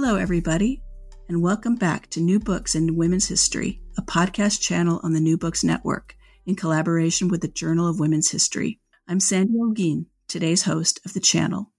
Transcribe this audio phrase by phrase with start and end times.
[0.00, 0.80] Hello, everybody,
[1.28, 5.36] and welcome back to New Books in Women's History, a podcast channel on the New
[5.36, 6.14] Books Network
[6.46, 8.78] in collaboration with the Journal of Women's History.
[9.08, 11.72] I'm Sandy Olguin, today's host of the channel.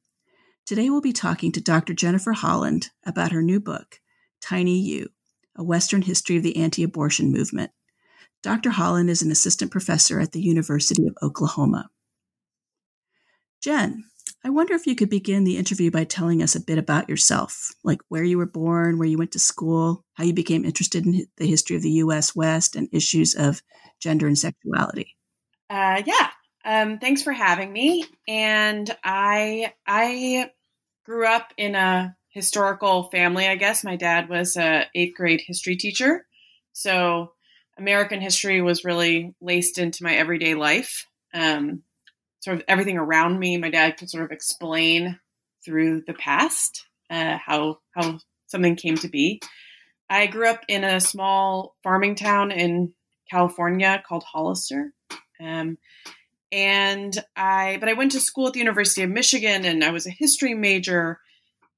[0.66, 1.94] Today we'll be talking to Dr.
[1.94, 4.02] Jennifer Holland about her new book,
[4.42, 5.08] Tiny You
[5.56, 7.72] A Western History of the Anti Abortion Movement.
[8.44, 8.72] Dr.
[8.72, 11.90] Holland is an assistant professor at the University of Oklahoma.
[13.64, 14.04] Jen,
[14.44, 17.74] I wonder if you could begin the interview by telling us a bit about yourself,
[17.84, 21.28] like where you were born, where you went to school, how you became interested in
[21.36, 22.36] the history of the U.S.
[22.36, 23.62] West, and issues of
[24.00, 25.18] gender and sexuality.
[25.70, 26.30] Uh, yeah.
[26.64, 28.06] Um, thanks for having me.
[28.28, 30.52] And I I
[31.06, 33.48] grew up in a historical family.
[33.48, 36.26] I guess my dad was a eighth grade history teacher,
[36.72, 37.34] so
[37.78, 41.06] American history was really laced into my everyday life.
[41.34, 41.84] Um,
[42.50, 43.58] sort of everything around me.
[43.58, 45.20] My dad could sort of explain
[45.64, 49.40] through the past uh, how how something came to be.
[50.10, 52.94] I grew up in a small farming town in
[53.30, 54.92] California called Hollister.
[55.40, 55.78] Um,
[56.52, 60.08] and I, but I went to school at the University of Michigan and I was
[60.08, 61.20] a history major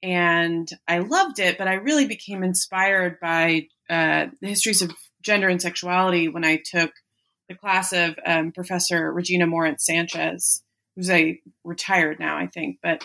[0.01, 5.49] and I loved it, but I really became inspired by uh, the histories of gender
[5.49, 6.91] and sexuality when I took
[7.51, 10.63] the class of um, Professor Regina Morantz-Sanchez,
[10.95, 13.03] who's a retired now, I think, but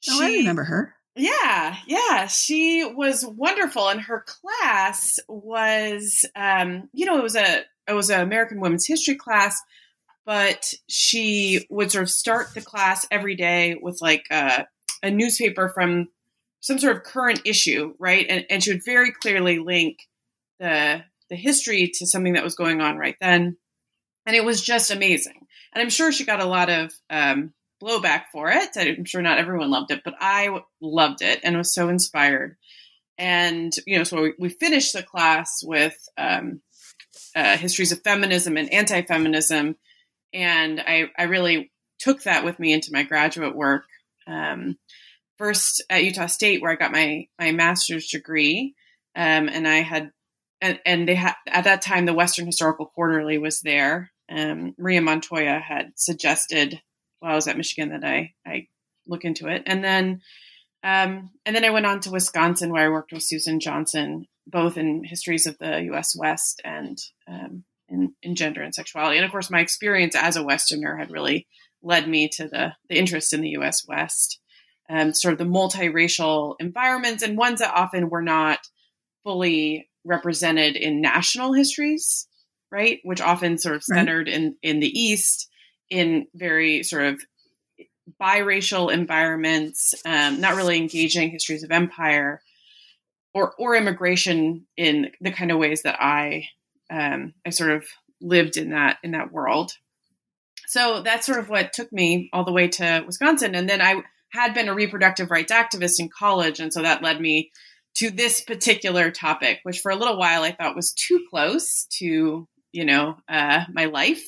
[0.00, 0.94] she, oh, I remember her.
[1.14, 7.62] Yeah, yeah, she was wonderful, and her class was, um, you know, it was a
[7.88, 9.60] it was an American Women's History class,
[10.24, 14.66] but she would sort of start the class every day with like a,
[15.02, 16.08] a newspaper from
[16.60, 18.24] some sort of current issue, right?
[18.28, 19.98] And, and she would very clearly link
[20.60, 23.56] the the history to something that was going on right then
[24.26, 25.46] and it was just amazing.
[25.72, 28.70] And I'm sure she got a lot of um, blowback for it.
[28.76, 32.56] I'm sure not everyone loved it, but I loved it and was so inspired.
[33.18, 36.60] And you know, so we, we finished the class with um,
[37.36, 39.76] uh, histories of feminism and anti-feminism,
[40.32, 43.84] and I, I really took that with me into my graduate work.
[44.26, 44.78] Um,
[45.38, 48.74] first at Utah State, where I got my my master's degree,
[49.14, 50.10] um, and I had
[50.60, 54.11] and, and they had at that time the Western Historical Quarterly was there.
[54.30, 56.80] Um, Maria Montoya had suggested
[57.20, 58.68] while I was at Michigan that I I
[59.06, 60.22] look into it, and then
[60.84, 64.76] um, and then I went on to Wisconsin where I worked with Susan Johnson, both
[64.76, 66.16] in histories of the U.S.
[66.16, 69.16] West and um, in, in gender and sexuality.
[69.16, 71.46] And of course, my experience as a Westerner had really
[71.82, 73.86] led me to the the interest in the U.S.
[73.86, 74.40] West,
[74.88, 78.58] um, sort of the multiracial environments and ones that often were not
[79.22, 82.26] fully represented in national histories,
[82.72, 83.00] right?
[83.04, 84.34] Which often sort of centered right.
[84.34, 85.48] in in the East
[85.90, 87.22] in very sort of
[88.20, 92.40] biracial environments, um, not really engaging histories of empire
[93.34, 96.48] or or immigration in the kind of ways that I
[96.90, 97.84] um, I sort of
[98.20, 99.72] lived in that in that world.
[100.66, 104.02] So that's sort of what took me all the way to Wisconsin, and then I
[104.30, 107.50] had been a reproductive rights activist in college, and so that led me
[107.94, 112.48] to this particular topic, which for a little while I thought was too close to,
[112.72, 114.24] you know, uh, my life.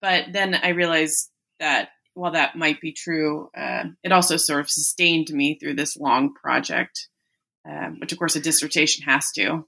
[0.00, 1.30] But then I realized
[1.60, 5.96] that while that might be true, uh, it also sort of sustained me through this
[5.96, 7.08] long project,
[7.68, 9.66] um, which of course a dissertation has to.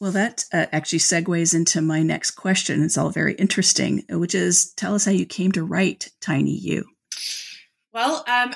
[0.00, 2.82] Well, that uh, actually segues into my next question.
[2.82, 6.84] It's all very interesting, which is tell us how you came to write Tiny You.
[7.92, 8.54] Well, um,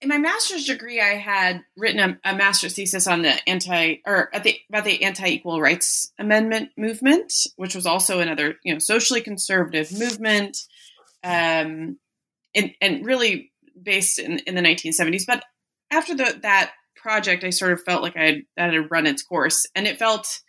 [0.00, 4.30] in my master's degree, I had written a, a master's thesis on the anti or
[4.42, 9.92] the, about the anti-equal rights amendment movement, which was also another you know socially conservative
[9.92, 10.56] movement,
[11.22, 11.98] um,
[12.54, 15.26] and, and really based in, in the 1970s.
[15.26, 15.44] But
[15.90, 19.22] after the, that project, I sort of felt like I had, that had run its
[19.22, 20.40] course, and it felt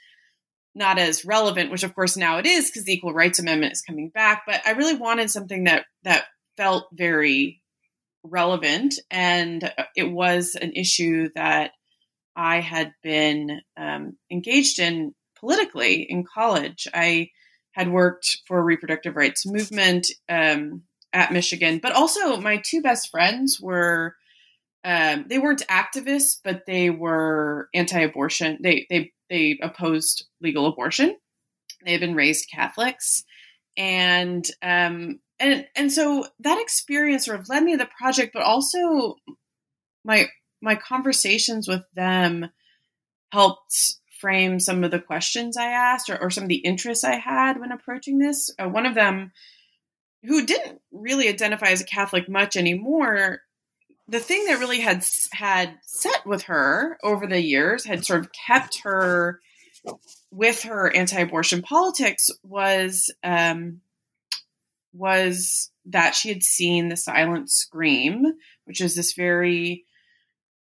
[0.74, 3.81] not as relevant, which of course now it is because the Equal Rights Amendment is
[3.81, 4.44] coming back.
[4.48, 6.24] But I really wanted something that that
[6.56, 7.61] felt very
[8.24, 11.72] relevant, and it was an issue that
[12.36, 16.88] I had been um, engaged in politically in college.
[16.94, 17.30] I
[17.72, 20.84] had worked for reproductive rights movement um,
[21.14, 21.80] at Michigan.
[21.82, 24.16] But also, my two best friends were
[24.84, 28.60] um, they weren't activists, but they were anti-abortion.
[28.62, 31.16] They they they opposed legal abortion.
[31.86, 33.24] They had been raised Catholics,
[33.78, 38.44] and um, and and so that experience sort of led me to the project, but
[38.44, 39.16] also
[40.06, 40.28] my
[40.62, 42.50] my conversations with them
[43.32, 47.16] helped frame some of the questions I asked or, or some of the interests I
[47.16, 48.54] had when approaching this.
[48.60, 49.32] Uh, one of them,
[50.24, 53.42] who didn't really identify as a Catholic much anymore,
[54.08, 58.32] the thing that really had had set with her over the years had sort of
[58.32, 59.40] kept her
[60.32, 63.82] with her anti-abortion politics was um,
[64.94, 68.26] was that she had seen the silent scream
[68.66, 69.86] which is this very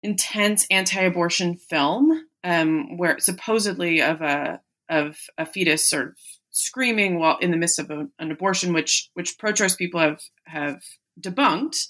[0.03, 6.15] intense anti-abortion film um, where supposedly of a of a fetus sort of
[6.51, 10.81] screaming while in the midst of a, an abortion, which which pro-choice people have have
[11.21, 11.89] debunked,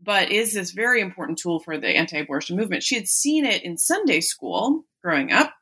[0.00, 2.82] but is this very important tool for the anti-abortion movement.
[2.82, 5.52] She had seen it in Sunday school growing up,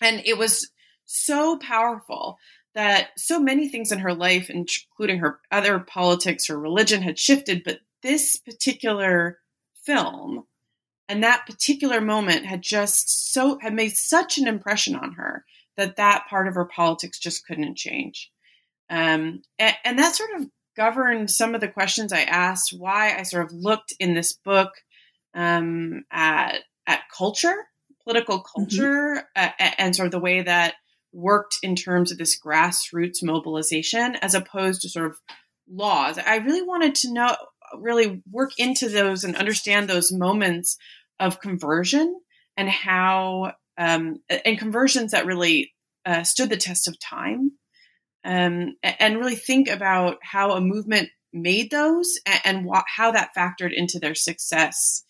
[0.00, 0.70] and it was
[1.04, 2.36] so powerful
[2.74, 7.62] that so many things in her life, including her other politics, her religion, had shifted,
[7.64, 9.38] but this particular
[9.84, 10.44] film
[11.08, 15.44] and that particular moment had just so had made such an impression on her
[15.76, 18.30] that that part of her politics just couldn't change
[18.90, 23.22] um, and, and, that sort of governed some of the questions i asked why i
[23.22, 24.72] sort of looked in this book
[25.34, 27.66] um, at at culture
[28.04, 28.60] political mm-hmm.
[28.60, 29.64] culture mm-hmm.
[29.64, 30.74] uh, and sort of the way that
[31.12, 35.16] worked in terms of this grassroots mobilization as opposed to sort of
[35.68, 36.18] laws.
[36.18, 37.36] I really wanted to know
[37.78, 40.76] really work into those and understand those moments
[41.18, 42.20] of conversion
[42.56, 45.72] and how um, and conversions that really
[46.04, 47.52] uh, stood the test of time
[48.24, 53.72] um, and really think about how a movement made those and, and how that factored
[53.72, 55.04] into their success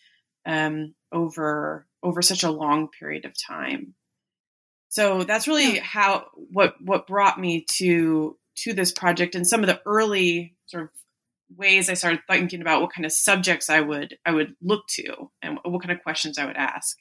[0.46, 3.94] um, over over such a long period of time
[4.92, 5.82] so that's really yeah.
[5.82, 10.82] how what what brought me to to this project and some of the early sort
[10.82, 10.90] of
[11.56, 15.30] ways I started thinking about what kind of subjects I would I would look to
[15.40, 16.98] and what kind of questions I would ask.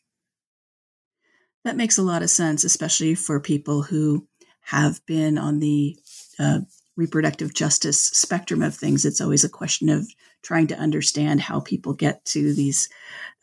[1.65, 4.25] That makes a lot of sense, especially for people who
[4.61, 5.97] have been on the
[6.39, 6.61] uh,
[6.95, 9.03] reproductive justice spectrum of things.
[9.03, 10.07] It's always a question of
[10.41, 12.89] trying to understand how people get to these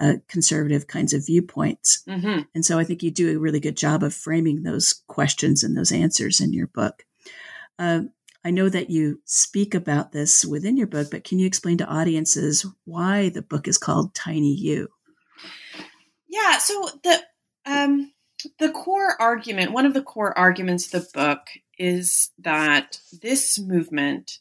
[0.01, 2.03] uh, conservative kinds of viewpoints.
[2.09, 2.43] Mm-hmm.
[2.55, 5.77] And so I think you do a really good job of framing those questions and
[5.77, 7.05] those answers in your book.
[7.79, 8.03] Uh,
[8.45, 11.87] I know that you speak about this within your book, but can you explain to
[11.87, 14.89] audiences why the book is called Tiny You?
[16.29, 17.21] Yeah, so the
[17.67, 18.13] um,
[18.59, 21.41] the core argument, one of the core arguments of the book
[21.79, 24.39] is that this movement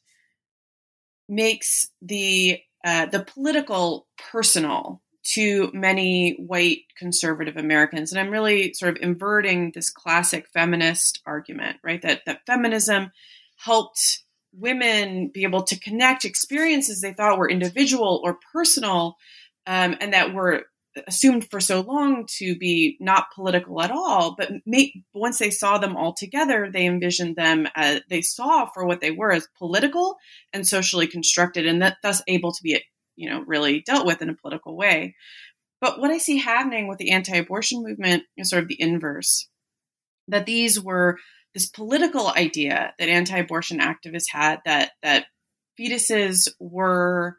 [1.27, 8.11] makes the uh, the political personal to many white conservative Americans.
[8.11, 12.01] And I'm really sort of inverting this classic feminist argument, right?
[12.01, 13.11] That that feminism
[13.57, 19.17] helped women be able to connect experiences they thought were individual or personal
[19.65, 20.65] um, and that were
[21.07, 25.77] assumed for so long to be not political at all but may, once they saw
[25.77, 30.17] them all together they envisioned them as they saw for what they were as political
[30.53, 32.81] and socially constructed and that thus able to be
[33.17, 35.15] you know really dealt with in a political way.
[35.81, 39.49] But what i see happening with the anti-abortion movement is sort of the inverse
[40.29, 41.17] that these were
[41.53, 45.25] this political idea that anti-abortion activists had that that
[45.79, 47.37] fetuses were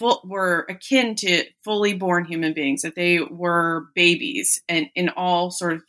[0.00, 5.50] full, were akin to fully born human beings that they were babies and in all
[5.50, 5.82] sort of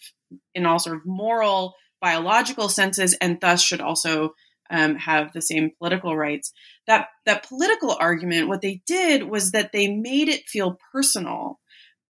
[0.53, 4.33] in all sort of moral biological senses and thus should also
[4.69, 6.51] um, have the same political rights.
[6.87, 11.59] That that political argument what they did was that they made it feel personal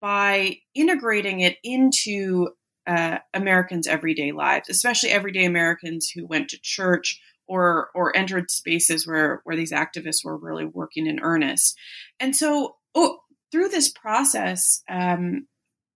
[0.01, 2.49] by integrating it into
[2.87, 9.07] uh, Americans' everyday lives, especially everyday Americans who went to church or or entered spaces
[9.07, 11.77] where where these activists were really working in earnest.
[12.21, 13.19] And so, oh,
[13.53, 15.47] through this process, um,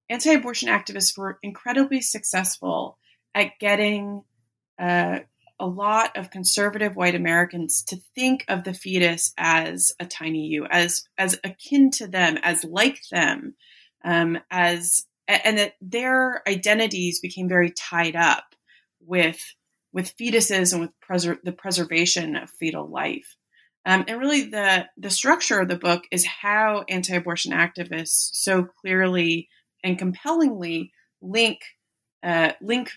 [0.09, 2.99] anti-abortion activists were incredibly successful
[3.35, 4.23] at getting
[4.78, 5.21] uh,
[5.59, 10.66] a lot of conservative white Americans to think of the fetus as a tiny you,
[10.71, 13.54] as as akin to them, as like them,
[14.04, 18.54] um, as and that their identities became very tied up
[19.00, 19.54] with
[19.92, 23.37] with fetuses and with preser- the preservation of fetal life.
[23.87, 29.49] Um, and really, the the structure of the book is how anti-abortion activists so clearly
[29.82, 30.92] and compellingly
[31.23, 31.59] link
[32.23, 32.90] uh, link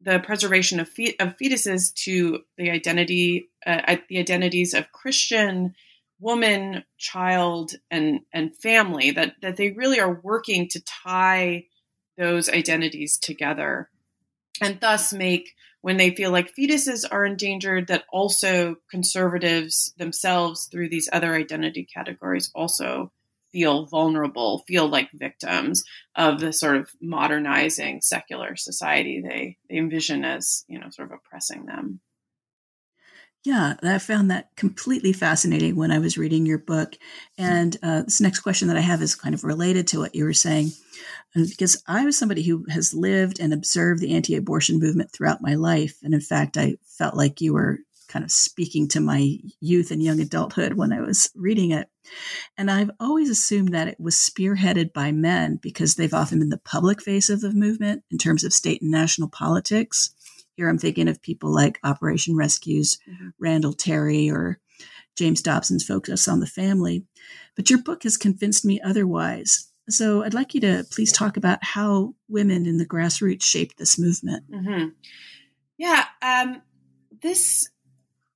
[0.00, 5.74] the preservation of, fe- of fetuses to the identity uh, the identities of Christian
[6.20, 9.10] woman, child, and and family.
[9.10, 11.64] That that they really are working to tie
[12.16, 13.90] those identities together,
[14.60, 15.54] and thus make
[15.86, 21.84] when they feel like fetuses are endangered, that also conservatives themselves through these other identity
[21.84, 23.12] categories also
[23.52, 25.84] feel vulnerable, feel like victims
[26.16, 31.20] of the sort of modernizing secular society they, they envision as, you know, sort of
[31.24, 32.00] oppressing them.
[33.44, 36.96] Yeah, I found that completely fascinating when I was reading your book.
[37.38, 40.24] And uh, this next question that I have is kind of related to what you
[40.24, 40.72] were saying,
[41.44, 45.54] because I was somebody who has lived and observed the anti abortion movement throughout my
[45.54, 45.98] life.
[46.02, 50.02] And in fact, I felt like you were kind of speaking to my youth and
[50.02, 51.88] young adulthood when I was reading it.
[52.56, 56.58] And I've always assumed that it was spearheaded by men because they've often been the
[56.58, 60.14] public face of the movement in terms of state and national politics.
[60.56, 63.28] Here I'm thinking of people like Operation Rescue's mm-hmm.
[63.38, 64.60] Randall Terry or
[65.16, 67.04] James Dobson's Focus on the Family.
[67.56, 69.70] But your book has convinced me otherwise.
[69.88, 73.98] So I'd like you to please talk about how women in the grassroots shaped this
[73.98, 74.50] movement.
[74.50, 74.88] Mm-hmm.
[75.78, 76.62] Yeah, um,
[77.22, 77.68] this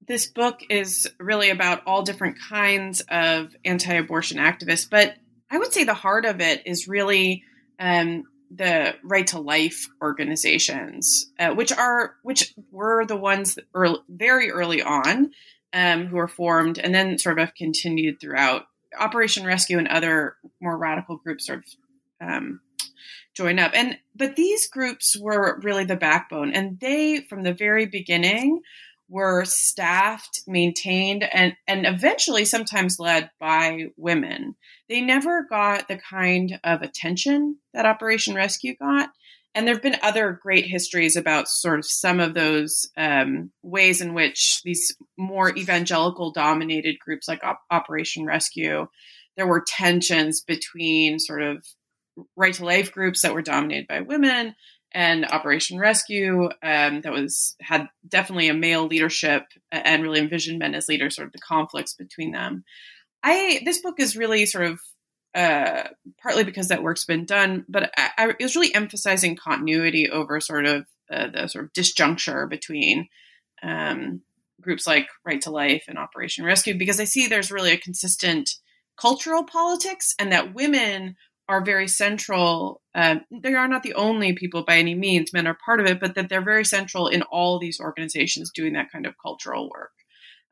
[0.07, 5.15] this book is really about all different kinds of anti-abortion activists, but
[5.51, 7.45] I would say the heart of it is really
[7.79, 14.51] um, the right to life organizations, uh, which are which were the ones early, very
[14.51, 15.31] early on
[15.73, 18.67] um, who were formed, and then sort of continued throughout.
[18.99, 21.65] Operation Rescue and other more radical groups sort of
[22.29, 22.61] um,
[23.35, 27.87] join up, and but these groups were really the backbone, and they from the very
[27.87, 28.63] beginning
[29.11, 34.55] were staffed, maintained, and, and eventually sometimes led by women.
[34.89, 39.11] They never got the kind of attention that Operation Rescue got.
[39.55, 44.01] And there have been other great histories about sort of some of those um, ways
[44.01, 48.87] in which these more evangelical dominated groups like Op- Operation Rescue,
[49.37, 51.65] there were tensions between sort of
[52.37, 54.55] right to life groups that were dominated by women
[54.93, 60.75] and Operation Rescue um, that was had definitely a male leadership and really envisioned men
[60.75, 62.65] as leaders, sort of the conflicts between them.
[63.23, 64.81] I this book is really sort of
[65.35, 65.85] uh,
[66.21, 70.67] partly because that work's been done, but I, I, was really emphasizing continuity over sort
[70.67, 73.09] of uh, the sort of disjuncture between
[73.63, 74.23] um,
[74.61, 78.51] groups like Right to Life and Operation Rescue because I see there's really a consistent
[79.01, 81.17] cultural politics and that women
[81.49, 82.81] are very central.
[82.95, 85.99] Um, they are not the only people by any means, men are part of it,
[85.99, 89.91] but that they're very central in all these organizations doing that kind of cultural work.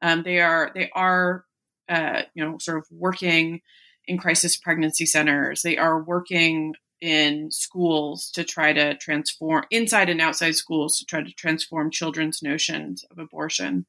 [0.02, 1.44] Um, they are they are
[1.88, 3.60] uh, you know sort of working
[4.08, 5.62] in crisis pregnancy centers.
[5.62, 11.22] They are working in schools to try to transform inside and outside schools to try
[11.22, 13.86] to transform children's notions of abortion.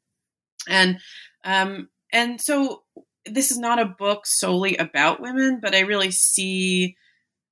[0.67, 0.99] And
[1.43, 2.83] um, and so
[3.25, 6.95] this is not a book solely about women, but I really see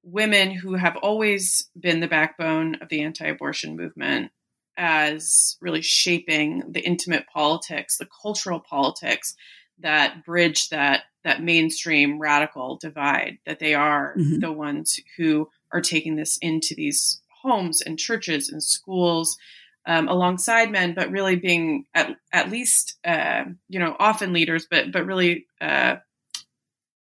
[0.04, 4.32] women who have always been the backbone of the anti abortion movement
[4.78, 9.36] as really shaping the intimate politics, the cultural politics
[9.80, 14.40] that bridge that that mainstream radical divide that they are mm-hmm.
[14.40, 19.38] the ones who are taking this into these homes and churches and schools
[19.86, 24.92] um, alongside men, but really being at, at least, uh, you know, often leaders, but,
[24.92, 25.98] but really, uh,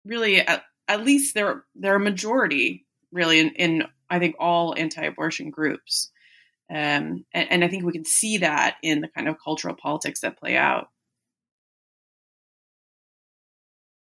[0.04, 5.50] really at, at least they're, they're a majority really in, in I think all anti-abortion
[5.50, 6.10] groups.
[6.68, 10.20] Um, and, and I think we can see that in the kind of cultural politics
[10.20, 10.88] that play out.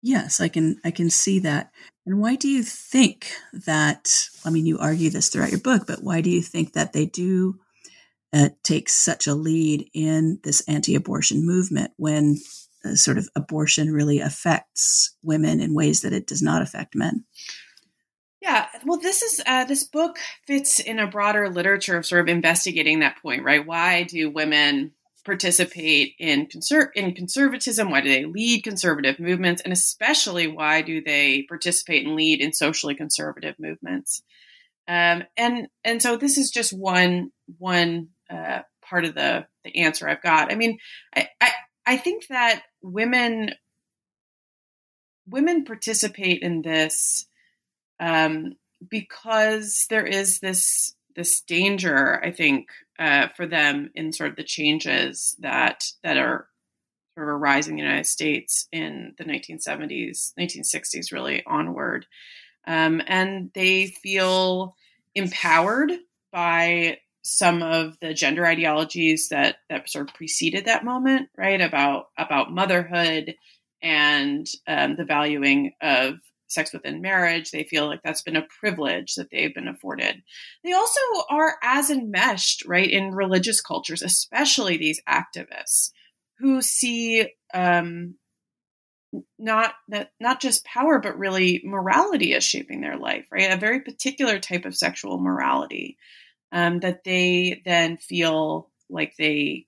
[0.02, 1.70] Yes, I can I can see that.
[2.06, 6.02] And why do you think that I mean you argue this throughout your book, but
[6.02, 7.58] why do you think that they do
[8.32, 12.36] uh, takes such a lead in this anti-abortion movement when
[12.84, 17.24] uh, sort of abortion really affects women in ways that it does not affect men.
[18.40, 22.28] Yeah, well, this is uh, this book fits in a broader literature of sort of
[22.28, 23.66] investigating that point, right?
[23.66, 24.92] Why do women
[25.24, 27.90] participate in conser- in conservatism?
[27.90, 32.52] Why do they lead conservative movements, and especially why do they participate and lead in
[32.52, 34.22] socially conservative movements?
[34.88, 40.08] Um, and and so this is just one one uh, part of the the answer
[40.08, 40.52] I've got.
[40.52, 40.78] I mean,
[41.14, 41.50] I, I
[41.86, 43.50] I think that women
[45.26, 47.26] women participate in this
[48.00, 48.54] um,
[48.88, 52.22] because there is this this danger.
[52.24, 52.68] I think
[53.00, 56.46] uh, for them in sort of the changes that that are
[57.16, 62.06] sort of arising in the United States in the 1970s, 1960s, really onward,
[62.66, 64.76] um, and they feel
[65.14, 65.92] empowered
[66.30, 71.60] by some of the gender ideologies that that sort of preceded that moment, right?
[71.60, 73.34] About about motherhood
[73.82, 76.16] and um, the valuing of
[76.50, 77.50] sex within marriage.
[77.50, 80.22] They feel like that's been a privilege that they've been afforded.
[80.64, 85.90] They also are as enmeshed, right, in religious cultures, especially these activists
[86.38, 88.14] who see um,
[89.38, 93.52] not that not just power, but really morality as shaping their life, right?
[93.52, 95.98] A very particular type of sexual morality
[96.52, 99.66] um, that they then feel like they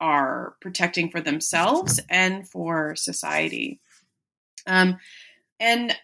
[0.00, 3.80] are protecting for themselves and for society.
[4.66, 4.98] Um,
[5.60, 5.94] and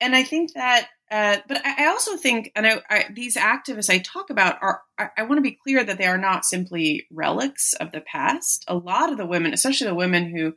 [0.00, 3.98] and I think that, uh, but I, also think, and I, I, these activists I
[3.98, 7.72] talk about are, I, I want to be clear that they are not simply relics
[7.74, 8.64] of the past.
[8.68, 10.54] A lot of the women, especially the women who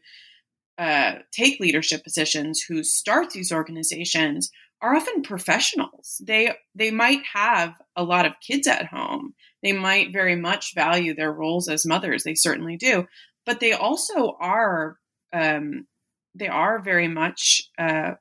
[0.78, 6.22] uh, take leadership positions, who start these organizations, are often professionals.
[6.24, 9.34] They they might have a lot of kids at home.
[9.64, 12.24] They might very much value their roles as mothers.
[12.24, 13.08] They certainly do,
[13.46, 14.98] but they also are
[15.34, 15.88] um,
[16.38, 18.13] they are very much uh,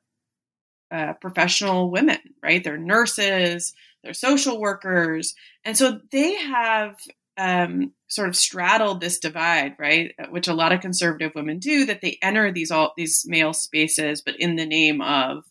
[0.91, 2.63] uh, professional women, right?
[2.63, 5.33] They're nurses, they're social workers,
[5.65, 6.95] and so they have
[7.37, 10.11] um, sort of straddled this divide, right?
[10.29, 11.85] Which a lot of conservative women do.
[11.85, 15.43] That they enter these all these male spaces, but in the name of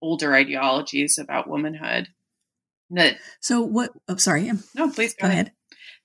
[0.00, 2.08] older ideologies about womanhood.
[2.90, 3.90] That so what?
[4.08, 4.50] Oh, sorry.
[4.74, 5.52] No, please go, go ahead.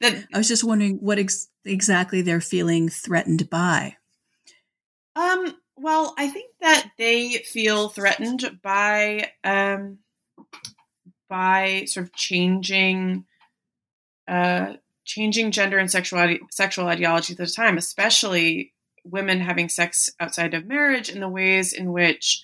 [0.01, 0.15] ahead.
[0.15, 3.97] That I was just wondering what ex- exactly they're feeling threatened by.
[5.15, 5.55] Um.
[5.83, 9.97] Well, I think that they feel threatened by um,
[11.27, 13.25] by sort of changing
[14.27, 14.73] uh,
[15.05, 18.73] changing gender and sexual sexual ideology at the time, especially
[19.03, 22.43] women having sex outside of marriage, and the ways in which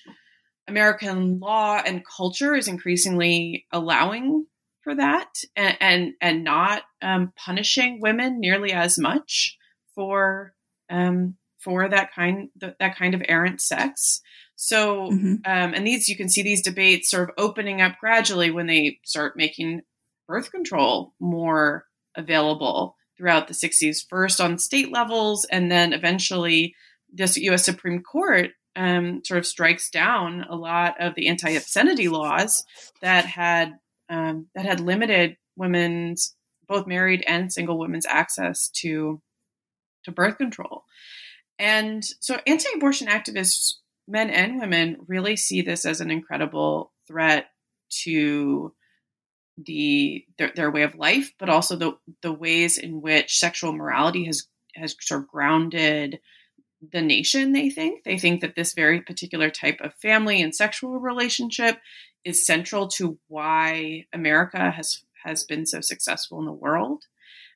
[0.66, 4.46] American law and culture is increasingly allowing
[4.82, 9.56] for that, and and, and not um, punishing women nearly as much
[9.94, 10.54] for
[10.90, 12.48] um, for that kind
[12.78, 14.20] that kind of errant sex.
[14.56, 15.34] So, mm-hmm.
[15.44, 18.98] um, and these you can see these debates sort of opening up gradually when they
[19.04, 19.82] start making
[20.26, 21.84] birth control more
[22.16, 26.74] available throughout the 60s, first on state levels, and then eventually
[27.12, 27.64] this U.S.
[27.64, 32.64] Supreme Court um, sort of strikes down a lot of the anti-obscenity laws
[33.02, 33.74] that had
[34.08, 36.34] um, that had limited women's
[36.66, 39.20] both married and single women's access to
[40.04, 40.84] to birth control.
[41.58, 43.74] And so anti-abortion activists,
[44.06, 47.46] men and women, really see this as an incredible threat
[48.04, 48.74] to
[49.56, 54.24] the their, their way of life, but also the the ways in which sexual morality
[54.26, 56.20] has has sort of grounded
[56.92, 57.52] the nation.
[57.52, 61.78] They think they think that this very particular type of family and sexual relationship
[62.24, 67.04] is central to why America has has been so successful in the world.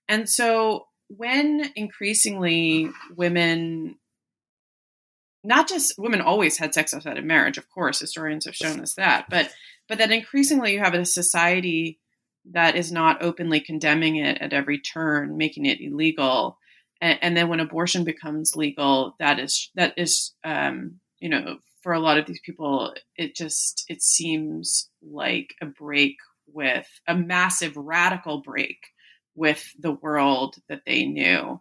[0.09, 3.97] And so when increasingly women
[5.45, 8.95] not just women always had sex outside of marriage of course historians have shown us
[8.95, 9.53] that but
[9.89, 11.99] but that increasingly you have a society
[12.51, 16.59] that is not openly condemning it at every turn, making it illegal.
[17.01, 21.93] And, and then when abortion becomes legal, that is that is um, you know for
[21.93, 27.77] a lot of these people, it just it seems like a break with a massive
[27.77, 28.79] radical break
[29.35, 31.61] with the world that they knew,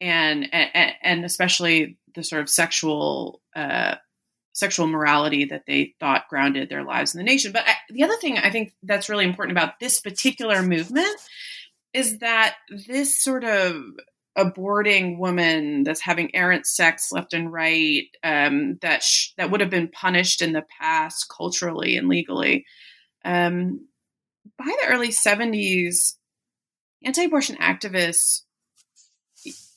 [0.00, 3.96] and and, and especially the sort of sexual uh,
[4.52, 7.52] sexual morality that they thought grounded their lives in the nation.
[7.52, 11.16] But I, the other thing I think that's really important about this particular movement
[11.92, 12.56] is that
[12.88, 13.82] this sort of
[14.36, 19.70] aborting woman that's having errant sex left and right um, that sh- that would have
[19.70, 22.64] been punished in the past culturally and legally.
[23.24, 23.86] Um,
[24.58, 26.14] by the early 70s,
[27.04, 28.42] anti-abortion activists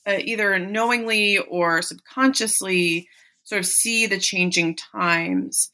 [0.08, 3.10] uh, either knowingly or subconsciously
[3.44, 5.72] sort of see the changing times.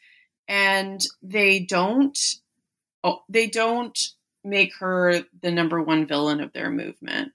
[0.47, 2.17] And they don't
[3.29, 3.97] they don't
[4.43, 7.31] make her the number one villain of their movement.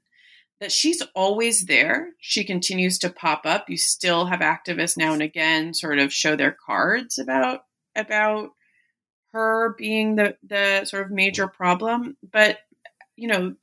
[0.60, 2.10] That she's always there.
[2.18, 3.68] She continues to pop up.
[3.68, 8.50] You still have activists now and again sort of show their cards about about
[9.32, 12.16] her being the the sort of major problem.
[12.22, 12.58] But
[13.16, 13.54] you know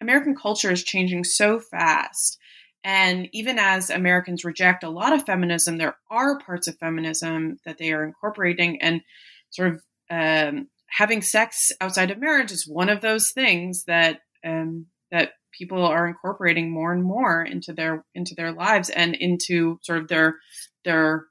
[0.00, 2.38] american culture is changing so fast
[2.82, 7.76] and even as Americans reject a lot of feminism, there are parts of feminism that
[7.78, 9.02] they are incorporating and
[9.50, 14.86] sort of um, having sex outside of marriage is one of those things that um,
[15.10, 19.98] that people are incorporating more and more into their into their lives and into sort
[19.98, 20.38] of their
[20.84, 21.26] their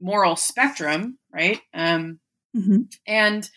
[0.00, 1.60] moral spectrum, right?
[1.72, 2.20] Um,
[2.54, 2.82] mm-hmm.
[3.06, 3.48] And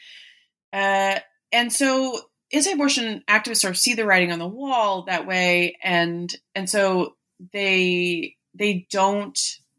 [0.71, 1.19] uh,
[1.51, 2.17] and so
[2.55, 7.15] anti-abortion activists sort of see the writing on the wall that way, and and so
[7.53, 9.37] they they don't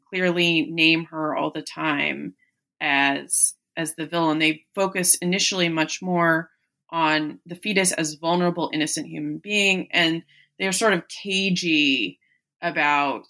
[0.09, 2.35] clearly name her all the time
[2.81, 4.39] as as the villain.
[4.39, 6.51] They focus initially much more
[6.91, 10.23] on the fetus as vulnerable, innocent human being, and
[10.59, 12.19] they're sort of cagey
[12.63, 13.27] about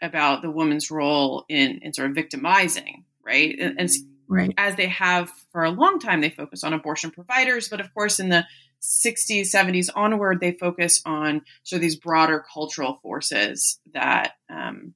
[0.00, 3.56] about the woman's role in in sort of victimizing, right?
[3.58, 3.90] And, and
[4.28, 4.54] right.
[4.56, 8.20] as they have for a long time, they focus on abortion providers, but of course,
[8.20, 8.44] in the
[8.84, 14.94] 60s, 70s onward, they focus on sort of these broader cultural forces that um,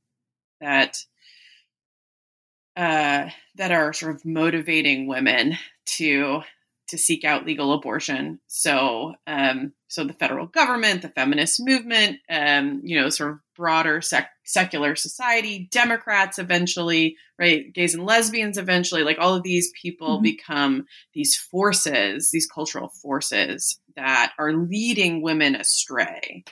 [0.60, 0.98] that
[2.76, 6.42] uh, that are sort of motivating women to
[6.88, 8.40] to seek out legal abortion.
[8.46, 14.00] So, um, so the federal government, the feminist movement, um, you know, sort of broader
[14.00, 20.14] sec- secular society, Democrats eventually, right, gays and lesbians eventually, like all of these people
[20.14, 20.22] mm-hmm.
[20.22, 26.44] become these forces, these cultural forces that are leading women astray.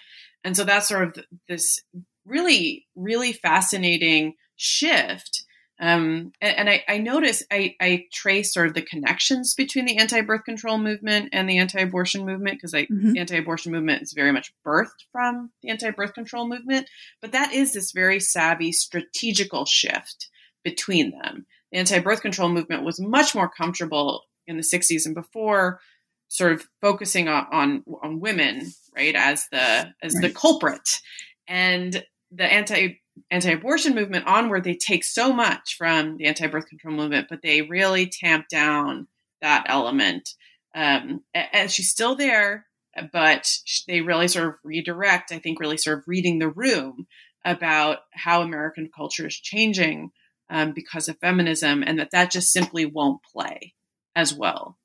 [0.45, 1.81] And so that's sort of this
[2.27, 5.45] really, really fascinating shift
[5.79, 9.99] um, and, and I, I notice I, I trace sort of the connections between the
[9.99, 13.13] anti-birth control movement and the anti-abortion movement because mm-hmm.
[13.13, 16.89] the anti-abortion movement is very much birthed from the anti-birth control movement.
[17.21, 20.29] But that is this very savvy strategical shift
[20.65, 21.47] between them.
[21.73, 25.81] The anti-birth control movement was much more comfortable in the 60s and before
[26.29, 30.23] sort of focusing on, on, on women, right, as the as right.
[30.23, 31.01] the culprit.
[31.47, 33.01] And the anti
[33.31, 38.07] anti-abortion movement onward, they take so much from the anti-birth control movement, but they really
[38.07, 39.09] tamp down
[39.41, 40.31] that element.
[40.75, 42.67] Um, and she's still there,
[43.13, 43.51] but
[43.89, 45.33] they really sort of redirect.
[45.33, 47.07] I think really sort of reading the room
[47.45, 50.11] about how American culture is changing
[50.51, 53.75] um, because of feminism, and that that just simply won't play
[54.15, 54.79] as well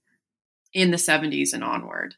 [0.73, 2.15] in the 70s and onward.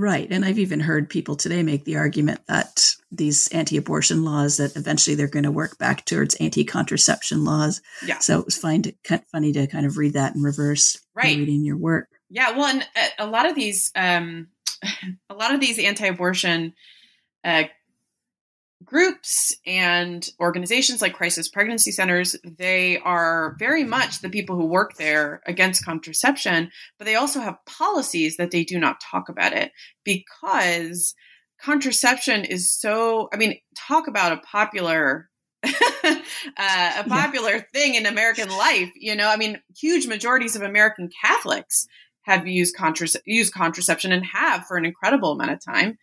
[0.00, 0.28] Right.
[0.30, 4.74] And I've even heard people today make the argument that these anti abortion laws, that
[4.74, 7.82] eventually they're going to work back towards anti contraception laws.
[8.06, 8.18] Yeah.
[8.18, 10.98] So it was fine to, kind of funny to kind of read that in reverse.
[11.14, 11.36] Right.
[11.36, 12.08] Reading your work.
[12.30, 12.52] Yeah.
[12.52, 14.48] Well, and uh, a lot of these, um,
[15.28, 16.72] a lot of these anti abortion
[17.44, 17.64] uh,
[18.90, 24.96] groups and organizations like crisis pregnancy centers they are very much the people who work
[24.96, 29.70] there against contraception but they also have policies that they do not talk about it
[30.04, 31.14] because
[31.62, 35.30] contraception is so i mean talk about a popular
[35.64, 35.72] uh,
[36.56, 37.62] a popular yeah.
[37.72, 41.86] thing in american life you know i mean huge majorities of american catholics
[42.22, 45.96] have used, contrace- used contraception and have for an incredible amount of time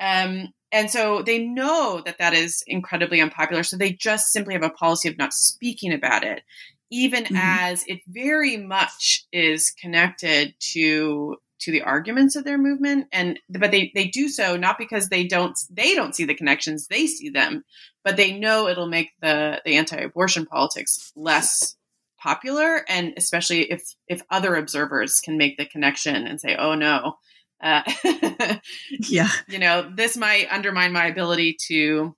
[0.00, 3.62] um, and so they know that that is incredibly unpopular.
[3.62, 6.42] So they just simply have a policy of not speaking about it,
[6.90, 7.36] even mm-hmm.
[7.36, 13.72] as it very much is connected to to the arguments of their movement and but
[13.72, 17.30] they they do so not because they don't they don't see the connections they see
[17.30, 17.64] them
[18.04, 21.76] but they know it'll make the the anti-abortion politics less
[22.16, 27.16] popular and especially if if other observers can make the connection and say oh no
[27.60, 27.82] uh,
[28.90, 29.28] yeah.
[29.48, 32.14] you know this might undermine my ability to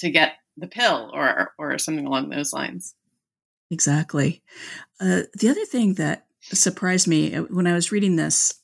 [0.00, 2.94] to get the pill or or something along those lines.
[3.70, 4.42] Exactly.
[5.00, 8.54] Uh, the other thing that surprised me uh, when i was reading this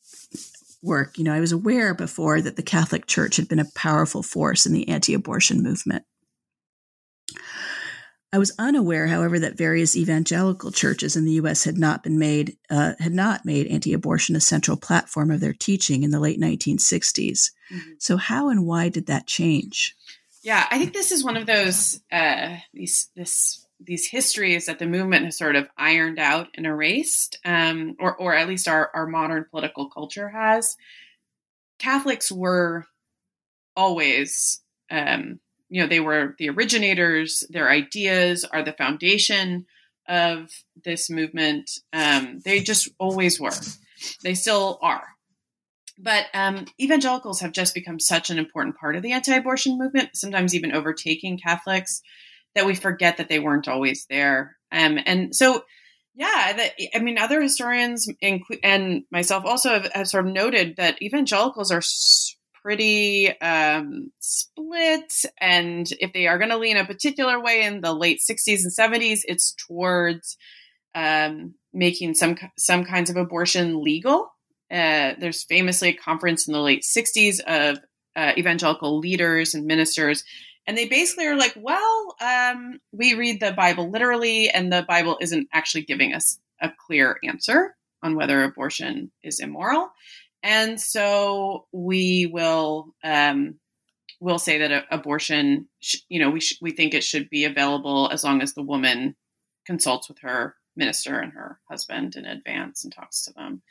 [0.83, 4.23] work you know i was aware before that the catholic church had been a powerful
[4.23, 6.05] force in the anti-abortion movement
[8.33, 11.65] I was unaware, however, that various evangelical churches in the U.S.
[11.65, 16.03] had not been made uh, had not made anti-abortion a central platform of their teaching
[16.03, 17.51] in the late 1960s.
[17.73, 17.93] Mm-hmm.
[17.99, 19.95] So, how and why did that change?
[20.43, 24.87] Yeah, I think this is one of those uh, these this these histories that the
[24.87, 29.07] movement has sort of ironed out and erased, um, or or at least our our
[29.07, 30.77] modern political culture has.
[31.79, 32.87] Catholics were
[33.77, 39.67] always um, you know they were the originators their ideas are the foundation
[40.09, 40.51] of
[40.85, 41.71] this movement.
[41.93, 43.51] Um, they just always were.
[44.23, 45.05] They still are.
[45.99, 50.55] But um, evangelicals have just become such an important part of the anti-abortion movement sometimes
[50.55, 52.03] even overtaking catholics
[52.55, 54.57] that we forget that they weren't always there.
[54.71, 55.65] Um, and so
[56.17, 58.09] yeah that, i mean other historians
[58.63, 61.83] and myself also have, have, sort of noted that evangelicals are
[62.67, 65.13] pretty um, split.
[65.41, 68.73] And if they are going to lean a particular way in the late 60s and
[68.73, 70.37] 70s, it's towards
[70.93, 74.33] um, making some some kinds of abortion legal.
[74.69, 77.79] Uh, there's famously a conference in the late 60s of
[78.17, 80.25] uh, evangelical leaders and ministers.
[80.67, 85.19] And they basically are like, well, um, we read the Bible literally, and the Bible
[85.21, 89.91] isn't actually giving us a clear answer on whether abortion is immoral.
[90.43, 93.57] And so we will um,
[94.21, 97.45] will say that a, abortion, sh- you know, we sh- we think it should be
[97.45, 99.17] available as long as the woman
[99.67, 103.63] consults with her minister and her husband in advance and talks to them.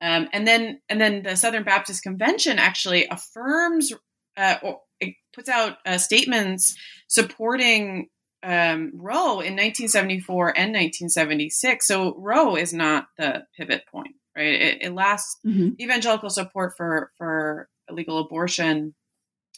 [0.00, 3.92] Um, and then and then the Southern Baptist Convention actually affirms
[4.36, 6.76] uh, or it puts out uh, statements
[7.08, 8.08] supporting
[8.42, 11.86] um, Roe in 1974 and 1976.
[11.86, 14.60] So Roe is not the pivot point, right?
[14.60, 15.80] It, it lasts mm-hmm.
[15.80, 18.94] evangelical support for for illegal abortion,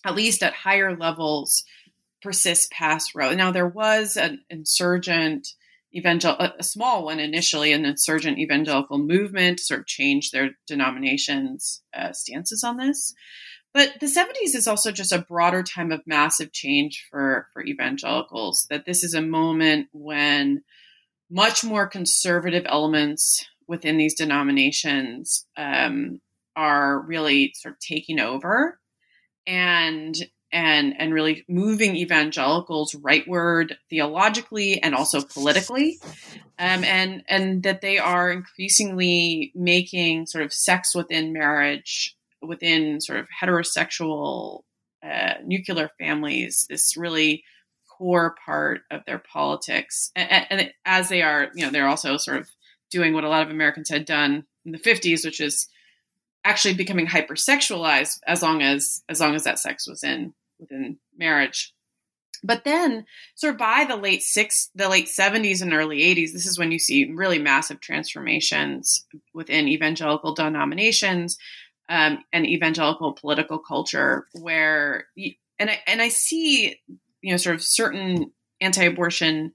[0.04, 1.64] at least at higher levels,
[2.22, 3.34] persists past Roe.
[3.34, 5.48] Now there was an insurgent
[5.94, 12.12] evangel a small one initially, an insurgent evangelical movement sort of changed their denomination's uh,
[12.12, 13.14] stances on this.
[13.72, 18.66] But the 70s is also just a broader time of massive change for, for evangelicals,
[18.70, 20.62] that this is a moment when
[21.30, 26.20] much more conservative elements within these denominations um,
[26.54, 28.78] are really sort of taking over
[29.46, 30.16] and
[30.52, 35.98] and and really moving evangelicals rightward theologically and also politically.
[36.58, 43.18] Um, and and that they are increasingly making sort of sex within marriage within sort
[43.18, 44.62] of heterosexual
[45.04, 47.44] uh, nuclear families this really
[47.98, 50.10] core part of their politics.
[50.14, 52.48] And, and, as they are you know they're also sort of
[52.90, 55.68] doing what a lot of americans had done in the 50s which is
[56.46, 61.74] actually becoming hypersexualized as long as as long as that sex was in within marriage.
[62.44, 66.46] But then sort of by the late six the late 70s and early 80s this
[66.46, 71.36] is when you see really massive transformations within evangelical denominations
[71.88, 75.06] um, and evangelical political culture where
[75.58, 76.80] and I and I see
[77.22, 79.52] you know sort of certain anti-abortion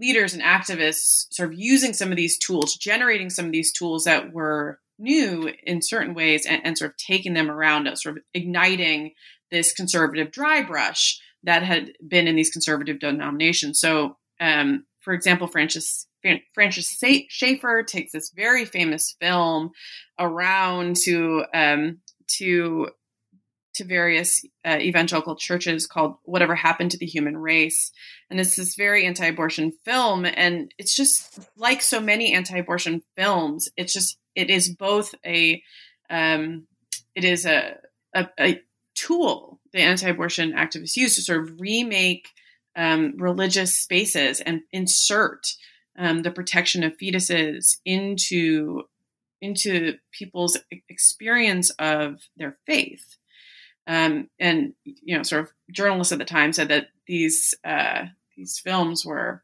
[0.00, 4.04] leaders and activists sort of using some of these tools, generating some of these tools
[4.04, 8.22] that were new in certain ways, and, and sort of taking them around, sort of
[8.34, 9.12] igniting
[9.50, 13.80] this conservative dry brush that had been in these conservative denominations.
[13.80, 16.06] So, um, for example, Francis
[16.54, 19.70] Francis Schaeffer takes this very famous film
[20.18, 22.00] around to um,
[22.38, 22.90] to
[23.74, 27.92] to various uh, evangelical churches called "Whatever Happened to the Human Race,"
[28.30, 33.68] and it's this very anti-abortion film, and it's just like so many anti-abortion films.
[33.76, 35.62] It's just it is both a
[36.08, 36.66] um,
[37.14, 37.76] it is a,
[38.14, 38.60] a, a
[38.94, 42.28] tool the anti-abortion activists use to sort of remake
[42.76, 45.54] um, religious spaces and insert
[45.98, 48.82] um, the protection of fetuses into
[49.40, 53.16] into people's experience of their faith.
[53.90, 58.04] Um, and you know, sort of journalists at the time said that these uh,
[58.36, 59.42] these films were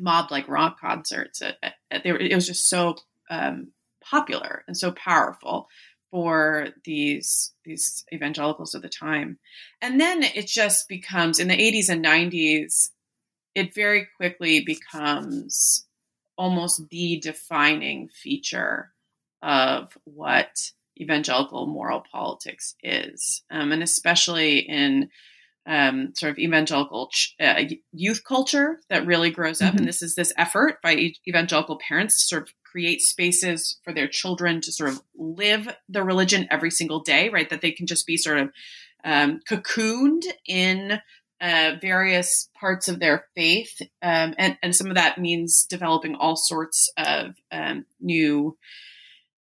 [0.00, 1.40] mobbed like rock concerts.
[1.40, 1.56] It,
[1.92, 2.96] it, it was just so
[3.30, 3.68] um,
[4.02, 5.68] popular and so powerful
[6.10, 9.38] for these these evangelicals of the time.
[9.80, 12.90] And then it just becomes in the 80s and 90s
[13.54, 15.86] it very quickly becomes
[16.36, 18.92] almost the defining feature
[19.42, 25.10] of what evangelical moral politics is, um, and especially in
[25.66, 29.70] um, sort of evangelical ch- uh, youth culture that really grows up.
[29.70, 29.78] Mm-hmm.
[29.78, 34.06] And this is this effort by evangelical parents to sort of create spaces for their
[34.06, 37.50] children to sort of live the religion every single day, right?
[37.50, 38.50] That they can just be sort of
[39.04, 41.00] um, cocooned in
[41.40, 46.36] uh, various parts of their faith, um, and and some of that means developing all
[46.36, 48.56] sorts of um, new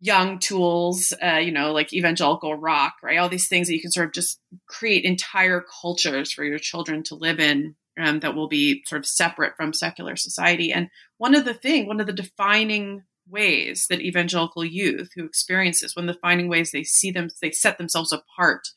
[0.04, 3.16] young tools, uh, you know, like evangelical rock, right?
[3.16, 7.02] All these things that you can sort of just create entire cultures for your children
[7.04, 10.70] to live in um, that will be sort of separate from secular society.
[10.70, 15.80] And one of the thing, one of the defining ways that evangelical youth who experience
[15.80, 18.68] this, one of the defining ways they see them, they set themselves apart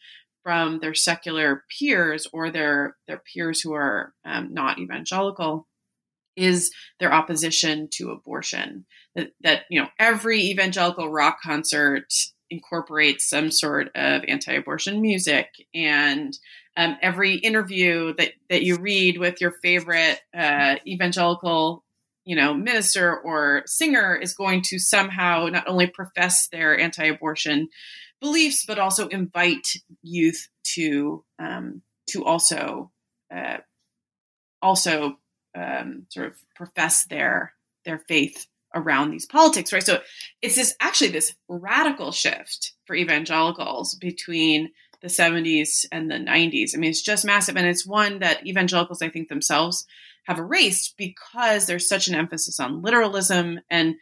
[0.43, 5.67] from their secular peers or their their peers who are um, not evangelical
[6.38, 8.86] is their opposition to abortion.
[9.15, 12.06] That, that you know every evangelical rock concert
[12.50, 15.50] incorporates some sort of anti-abortion music.
[15.73, 16.38] And
[16.78, 21.84] um, every interview that, that you read with your favorite uh, evangelical
[22.23, 27.69] you know minister or singer is going to somehow not only profess their anti-abortion
[28.19, 29.67] beliefs, but also invite
[30.04, 32.91] youth to um, to also
[33.34, 33.58] uh,
[34.62, 35.17] also
[35.58, 37.54] um, sort of profess their
[37.86, 39.84] their faith around these politics, right?
[39.84, 40.02] So
[40.41, 46.72] it's this actually this radical shift for evangelicals between the 70s and the 90s.
[46.74, 49.86] I mean, it's just massive, and it's one that evangelicals, I think, themselves
[50.26, 53.96] have erased because there's such an emphasis on literalism and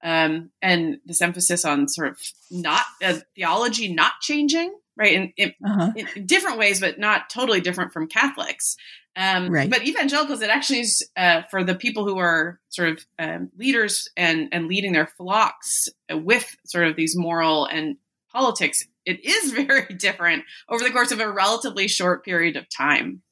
[0.00, 2.20] um, and this emphasis on sort of
[2.52, 5.12] not uh, theology not changing, right?
[5.12, 5.92] In, in, uh-huh.
[5.96, 8.76] in, different ways, but not totally different from Catholics.
[9.16, 9.70] Um, right.
[9.70, 14.08] But evangelicals, it actually is uh, for the people who are sort of um, leaders
[14.16, 17.96] and and leading their flocks with sort of these moral and
[18.32, 18.86] politics.
[19.06, 23.22] It is very different over the course of a relatively short period of time.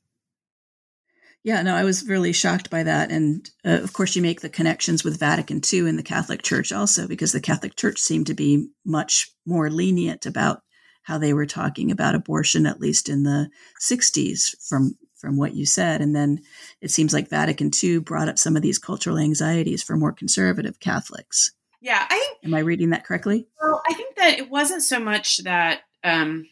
[1.45, 3.13] Yeah, no, I was really shocked by that.
[3.13, 6.73] And uh, of course, you make the connections with Vatican II and the Catholic Church
[6.73, 10.63] also, because the Catholic Church seemed to be much more lenient about
[11.07, 13.49] how they were talking about abortion, at least in the
[13.81, 16.01] 60s, from, from what you said.
[16.01, 16.41] And then
[16.81, 20.81] it seems like Vatican II brought up some of these cultural anxieties for more conservative
[20.81, 21.53] Catholics.
[21.81, 23.47] Yeah, I am I reading that correctly?
[23.63, 26.49] Well, I think that it wasn't so much that um,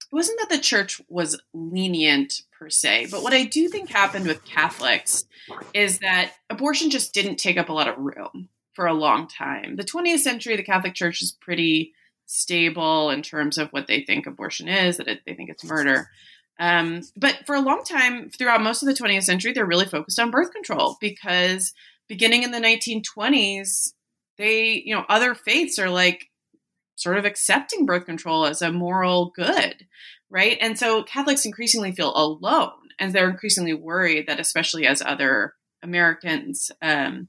[0.00, 4.26] it wasn't that the church was lenient per se, but what I do think happened
[4.26, 5.26] with Catholics
[5.74, 9.76] is that abortion just didn't take up a lot of room for a long time.
[9.76, 11.94] The 20th century, the Catholic Church is pretty
[12.32, 16.08] stable in terms of what they think abortion is, that it, they think it's murder.
[16.58, 20.18] Um, but for a long time, throughout most of the 20th century, they're really focused
[20.18, 21.72] on birth control because
[22.08, 23.92] beginning in the 1920s,
[24.38, 26.28] they, you know, other faiths are like,
[26.94, 29.86] sort of accepting birth control as a moral good,
[30.30, 30.56] right?
[30.60, 36.70] And so Catholics increasingly feel alone, and they're increasingly worried that, especially as other Americans,
[36.80, 37.28] um,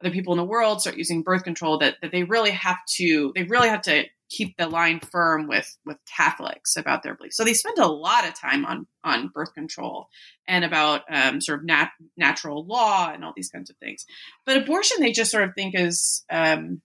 [0.00, 3.32] other people in the world start using birth control, that, that they really have to
[3.34, 7.36] they really have to keep the line firm with with Catholics about their beliefs.
[7.36, 10.08] So they spend a lot of time on on birth control
[10.48, 14.06] and about um, sort of nat- natural law and all these kinds of things.
[14.46, 16.80] But abortion, they just sort of think is um,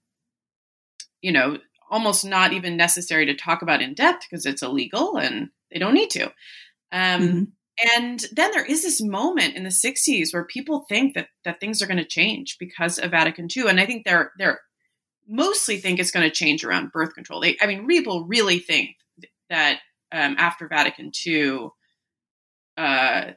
[1.21, 1.57] you know
[1.89, 5.93] almost not even necessary to talk about in depth because it's illegal and they don't
[5.93, 6.25] need to.
[6.91, 7.43] Um, mm-hmm.
[7.97, 11.81] And then there is this moment in the 60s where people think that that things
[11.81, 14.61] are going to change because of Vatican II, and I think they're they're
[15.27, 17.41] mostly think it's going to change around birth control.
[17.41, 18.95] They, I mean, people really think
[19.49, 19.79] that
[20.11, 21.69] um, after Vatican II,
[22.77, 23.31] uh,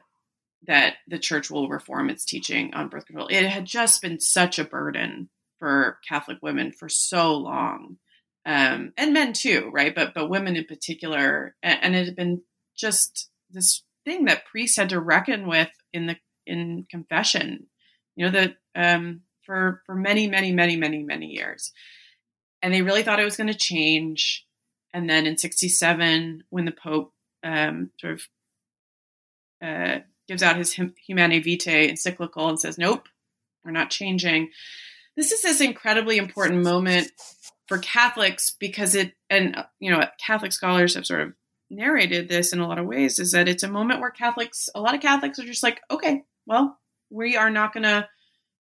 [0.67, 3.27] that the church will reform its teaching on birth control.
[3.27, 7.97] It had just been such a burden for Catholic women for so long
[8.45, 9.93] um, and men too, right?
[9.93, 12.41] But but women in particular, and, and it had been
[12.75, 17.67] just this thing that priests had to reckon with in the in confession.
[18.15, 21.73] You know that um, for for many many many many many years,
[22.61, 24.45] and they really thought it was going to change.
[24.93, 27.11] And then in '67, when the Pope
[27.43, 28.21] um, sort of
[29.63, 33.07] uh, gives out his Humanae Vitae encyclical and says, "Nope,
[33.65, 34.51] we're not changing."
[35.17, 37.11] This is this incredibly important moment
[37.67, 41.33] for Catholics because it and you know Catholic scholars have sort of
[41.71, 44.81] narrated this in a lot of ways is that it's a moment where Catholics a
[44.81, 46.79] lot of Catholics are just like okay well
[47.11, 48.07] we are not going to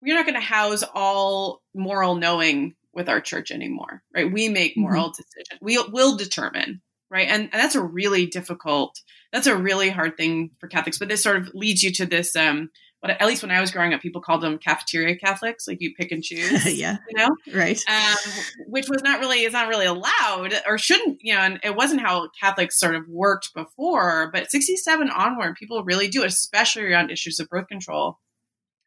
[0.06, 4.72] we're not going to house all moral knowing with our church anymore right we make
[4.72, 4.82] mm-hmm.
[4.82, 5.22] moral mm-hmm.
[5.22, 9.00] decisions we will determine right and, and that's a really difficult
[9.32, 12.36] that's a really hard thing for Catholics but this sort of leads you to this
[12.36, 12.70] um
[13.06, 15.94] what at least when I was growing up, people called them cafeteria Catholics, like you
[15.94, 16.66] pick and choose.
[16.76, 17.80] yeah, you know, right.
[17.88, 18.32] Um,
[18.68, 22.02] which was not really is not really allowed or shouldn't, you know, and it wasn't
[22.02, 24.32] how Catholics sort of worked before.
[24.34, 28.20] But sixty seven onward, people really do, especially around issues of birth control.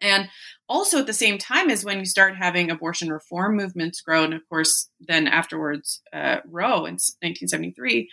[0.01, 0.29] And
[0.69, 4.35] also at the same time is when you start having abortion reform movements grow, and
[4.35, 8.09] of course, then afterwards, uh, Roe in 1973,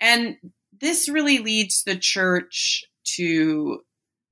[0.00, 0.36] and
[0.80, 2.84] this really leads the church
[3.16, 3.80] to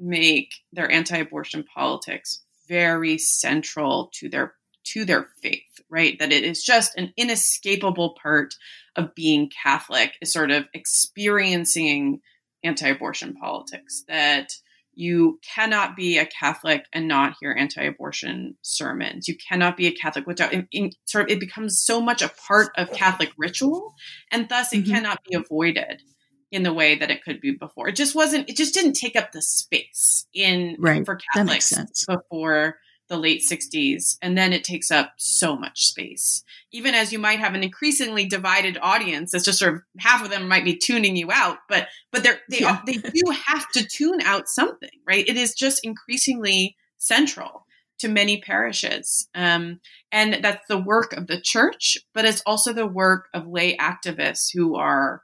[0.01, 6.19] make their anti-abortion politics very central to their to their faith, right?
[6.19, 8.57] That it is just an inescapable part
[8.97, 12.21] of being Catholic is sort of experiencing
[12.65, 14.53] anti-abortion politics that
[14.95, 19.29] you cannot be a Catholic and not hear anti-abortion sermons.
[19.29, 22.29] You cannot be a Catholic without in, in, sort of it becomes so much a
[22.47, 23.95] part of Catholic ritual,
[24.31, 24.93] and thus it mm-hmm.
[24.93, 26.03] cannot be avoided
[26.51, 27.89] in the way that it could be before.
[27.89, 28.49] It just wasn't.
[28.49, 31.05] It just didn't take up the space in right.
[31.05, 31.75] for Catholics
[32.07, 32.77] before
[33.13, 36.43] the late 60s and then it takes up so much space.
[36.73, 40.31] Even as you might have an increasingly divided audience that's just sort of half of
[40.31, 42.81] them might be tuning you out but but they're they yeah.
[42.87, 45.29] they do have to tune out something right?
[45.29, 47.67] It is just increasingly central
[47.99, 49.29] to many parishes.
[49.35, 53.77] Um, and that's the work of the church but it's also the work of lay
[53.77, 55.23] activists who are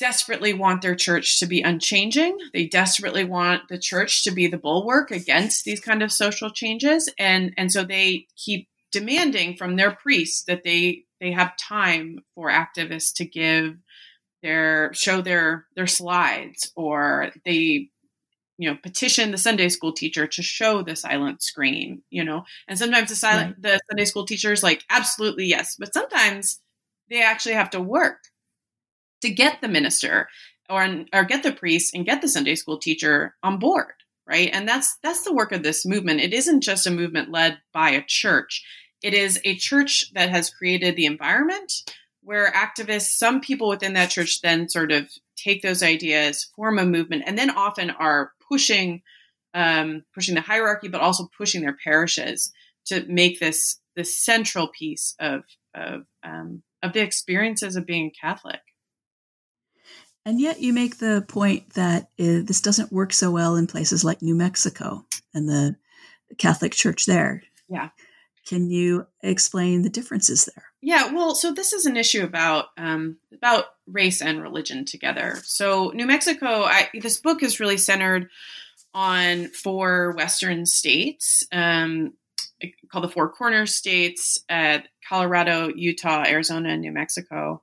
[0.00, 2.36] desperately want their church to be unchanging.
[2.54, 7.12] They desperately want the church to be the bulwark against these kind of social changes.
[7.18, 12.50] And, and so they keep demanding from their priests that they, they have time for
[12.50, 13.76] activists to give
[14.42, 17.90] their, show their, their slides or they
[18.56, 22.78] you know petition the sunday school teacher to show the silent screen you know and
[22.78, 23.62] sometimes the silent right.
[23.62, 26.60] the sunday school teacher is like absolutely yes but sometimes
[27.08, 28.18] they actually have to work
[29.22, 30.28] to get the minister
[30.68, 33.92] or or get the priest and get the sunday school teacher on board
[34.30, 34.50] right?
[34.52, 36.20] And that's that's the work of this movement.
[36.20, 38.64] It isn't just a movement led by a church.
[39.02, 41.72] It is a church that has created the environment
[42.22, 46.84] where activists some people within that church then sort of take those ideas form a
[46.84, 49.02] movement and then often are pushing
[49.52, 52.52] um, pushing the hierarchy, but also pushing their parishes
[52.86, 55.42] to make this the central piece of
[55.74, 58.60] of um, of the experiences of being Catholic.
[60.30, 64.04] And yet, you make the point that uh, this doesn't work so well in places
[64.04, 65.04] like New Mexico
[65.34, 65.74] and the
[66.38, 67.42] Catholic Church there.
[67.68, 67.88] Yeah.
[68.46, 70.66] Can you explain the differences there?
[70.80, 75.36] Yeah, well, so this is an issue about um, about race and religion together.
[75.42, 78.28] So New Mexico, I, this book is really centered
[78.94, 82.12] on four Western states um,
[82.88, 84.78] called the Four Corner states: uh,
[85.08, 87.62] Colorado, Utah, Arizona, and New Mexico.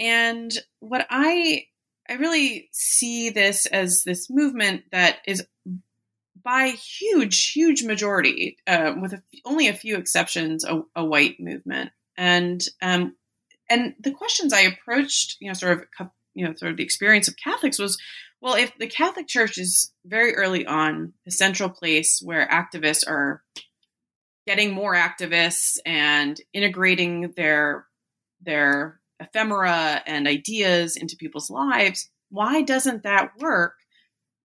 [0.00, 1.66] And what I
[2.08, 5.46] I really see this as this movement that is
[6.42, 11.90] by huge, huge majority, uh, with only a few exceptions, a, a white movement.
[12.16, 13.14] And um,
[13.68, 17.28] and the questions I approached, you know, sort of, you know, sort of the experience
[17.28, 17.98] of Catholics was,
[18.40, 23.42] well, if the Catholic Church is very early on the central place where activists are
[24.46, 27.86] getting more activists and integrating their
[28.40, 33.74] their ephemera and ideas into people's lives, why doesn't that work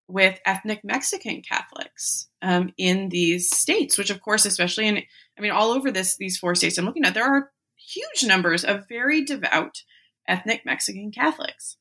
[0.07, 3.97] with ethnic Mexican Catholics um, in these states?
[3.97, 4.97] Which, of course, especially in,
[5.37, 8.63] I mean, all over this these four states I'm looking at, there are huge numbers
[8.63, 9.83] of very devout
[10.27, 11.77] ethnic Mexican Catholics.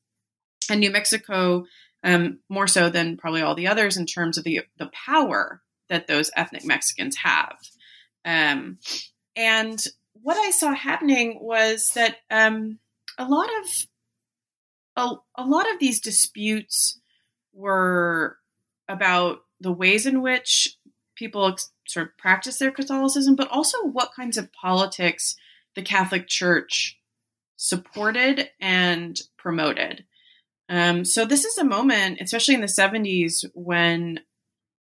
[0.69, 1.65] And New Mexico,
[2.03, 6.07] um, more so than probably all the others, in terms of the the power that
[6.07, 7.57] those ethnic Mexicans have.
[8.23, 8.79] Um,
[9.35, 9.83] and
[10.13, 12.79] what I saw happening was that um,
[13.17, 13.67] a lot of
[14.97, 16.99] a, a lot of these disputes
[17.53, 18.37] were
[18.87, 20.77] about the ways in which
[21.15, 25.35] people ex- sort of practice their Catholicism, but also what kinds of politics
[25.75, 26.97] the Catholic Church
[27.57, 30.05] supported and promoted.
[30.67, 34.21] Um, so this is a moment, especially in the 70s, when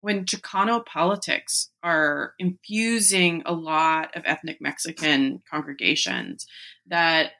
[0.03, 6.47] when Chicano politics are infusing a lot of ethnic Mexican congregations,
[6.87, 7.33] that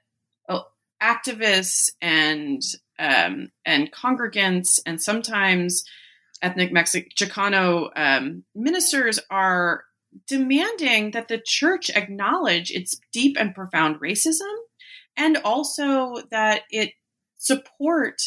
[1.03, 2.63] activists and
[2.99, 5.85] um, and congregants and sometimes
[6.43, 9.85] ethnic Mexican Chicano um, ministers are
[10.27, 14.55] demanding that the church acknowledge its deep and profound racism
[15.17, 16.93] and also that it
[17.37, 18.21] support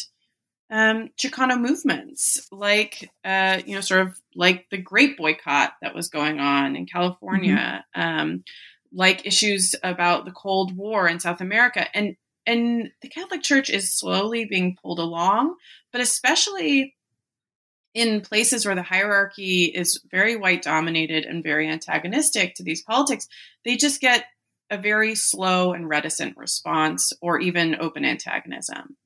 [0.70, 6.08] um, Chicano movements like, uh, you know, sort of like the grape boycott that was
[6.08, 8.00] going on in California, mm-hmm.
[8.00, 8.44] um,
[8.92, 11.86] like issues about the Cold War in South America.
[11.96, 12.16] And,
[12.46, 15.54] and the Catholic Church is slowly being pulled along,
[15.92, 16.94] but especially
[17.94, 23.28] in places where the hierarchy is very white dominated and very antagonistic to these politics,
[23.64, 24.24] they just get
[24.70, 28.96] a very slow and reticent response or even open antagonism.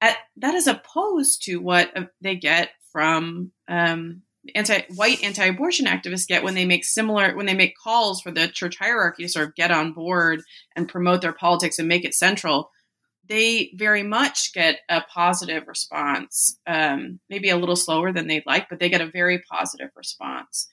[0.00, 4.22] At, that is opposed to what uh, they get from um,
[4.54, 8.48] anti white anti-abortion activists get when they make similar when they make calls for the
[8.48, 10.40] church hierarchy to sort of get on board
[10.76, 12.70] and promote their politics and make it central
[13.28, 18.68] they very much get a positive response, um, maybe a little slower than they'd like,
[18.68, 20.68] but they get a very positive response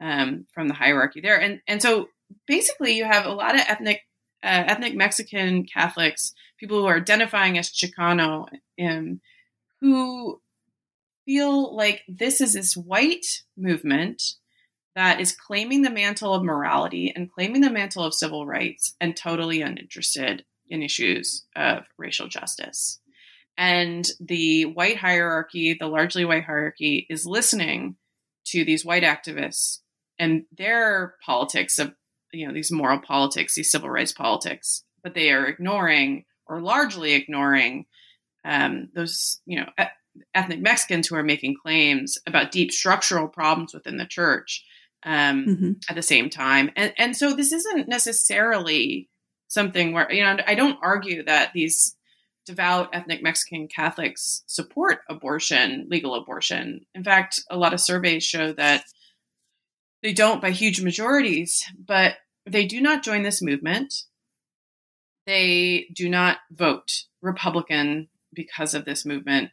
[0.00, 1.40] um, from the hierarchy there.
[1.40, 2.08] And and so
[2.46, 4.00] basically, you have a lot of ethnic
[4.42, 8.46] uh, ethnic Mexican Catholics, people who are identifying as Chicano,
[8.80, 9.20] um,
[9.80, 10.40] who
[11.30, 14.20] feel like this is this white movement
[14.96, 19.16] that is claiming the mantle of morality and claiming the mantle of civil rights and
[19.16, 22.98] totally uninterested in issues of racial justice.
[23.56, 27.94] And the white hierarchy, the largely white hierarchy, is listening
[28.46, 29.78] to these white activists
[30.18, 31.94] and their politics of,
[32.32, 37.12] you know, these moral politics, these civil rights politics, but they are ignoring or largely
[37.12, 37.86] ignoring
[38.44, 39.68] um, those, you know,
[40.34, 44.64] ethnic Mexicans who are making claims about deep structural problems within the church
[45.04, 45.72] um, mm-hmm.
[45.88, 46.70] at the same time.
[46.76, 49.08] And, and so this isn't necessarily
[49.48, 51.96] something where you know I don't argue that these
[52.46, 56.86] devout ethnic Mexican Catholics support abortion, legal abortion.
[56.94, 58.84] In fact, a lot of surveys show that
[60.02, 62.14] they don't by huge majorities, but
[62.46, 63.94] they do not join this movement.
[65.26, 69.50] They do not vote Republican because of this movement.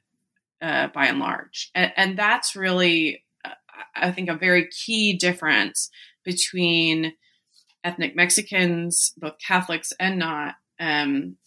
[0.62, 3.52] Uh, by and large, and, and that's really, uh,
[3.96, 5.90] I think, a very key difference
[6.24, 7.14] between
[7.84, 11.38] ethnic Mexicans, both Catholics and not, um,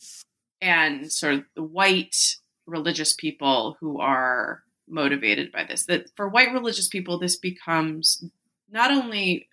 [0.60, 2.36] and sort of the white
[2.66, 5.86] religious people who are motivated by this.
[5.86, 8.24] That for white religious people, this becomes
[8.70, 9.48] not only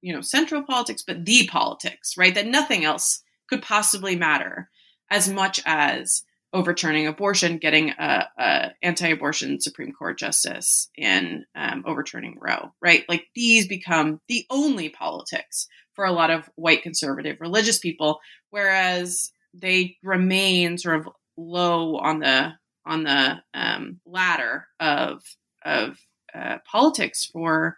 [0.00, 2.34] you know central politics, but the politics, right?
[2.34, 4.70] That nothing else could possibly matter
[5.10, 12.38] as much as overturning abortion, getting a, a anti-abortion Supreme Court justice, and um, overturning
[12.40, 13.04] Roe, right?
[13.08, 19.32] Like these become the only politics for a lot of white conservative religious people, whereas
[19.54, 22.52] they remain sort of low on the
[22.84, 25.22] on the um, ladder of
[25.64, 25.98] of
[26.34, 27.76] uh, politics for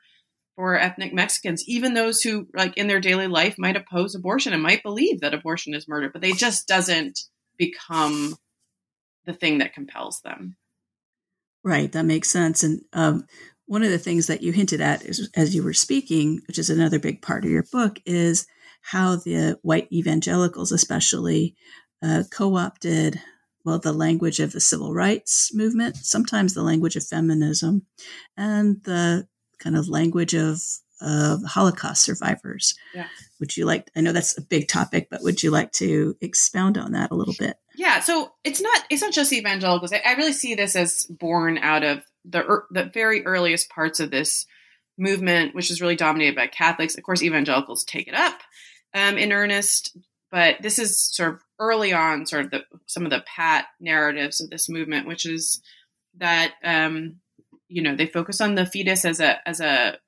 [0.57, 4.63] for ethnic Mexicans, even those who like in their daily life might oppose abortion and
[4.63, 7.21] might believe that abortion is murder, but they just doesn't
[7.57, 8.37] become
[9.27, 10.57] the thing that compels them.
[11.63, 12.63] Right, that makes sense.
[12.63, 13.27] And um,
[13.67, 16.69] one of the things that you hinted at is, as you were speaking, which is
[16.69, 18.47] another big part of your book, is
[18.83, 21.57] how the white evangelicals, especially,
[22.03, 23.19] uh, co-opted
[23.65, 27.87] well the language of the civil rights movement, sometimes the language of feminism,
[28.37, 29.27] and the
[29.59, 30.61] kind of language of
[31.01, 32.75] of Holocaust survivors.
[32.95, 33.07] Yeah.
[33.41, 33.91] Would you like?
[33.97, 37.15] I know that's a big topic, but would you like to expound on that a
[37.15, 37.57] little bit?
[37.77, 38.01] Yeah.
[38.01, 39.93] So it's not it's not just evangelicals.
[39.93, 44.11] I, I really see this as born out of the the very earliest parts of
[44.11, 44.47] this
[44.97, 46.97] movement, which is really dominated by Catholics.
[46.97, 48.41] Of course, evangelicals take it up
[48.95, 49.97] um, in earnest,
[50.31, 54.41] but this is sort of early on, sort of the some of the pat narratives
[54.41, 55.61] of this movement, which is
[56.19, 57.17] that um,
[57.69, 59.99] you know they focus on the fetus as a as a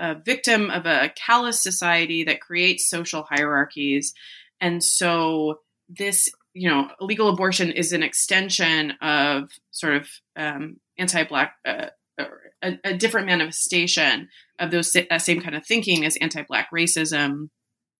[0.00, 4.14] a victim of a callous society that creates social hierarchies.
[4.60, 11.54] And so this, you know, illegal abortion is an extension of sort of um, anti-black,
[11.66, 11.86] uh,
[12.62, 14.28] a, a, different manifestation
[14.58, 17.50] of those uh, same kind of thinking as anti-black racism,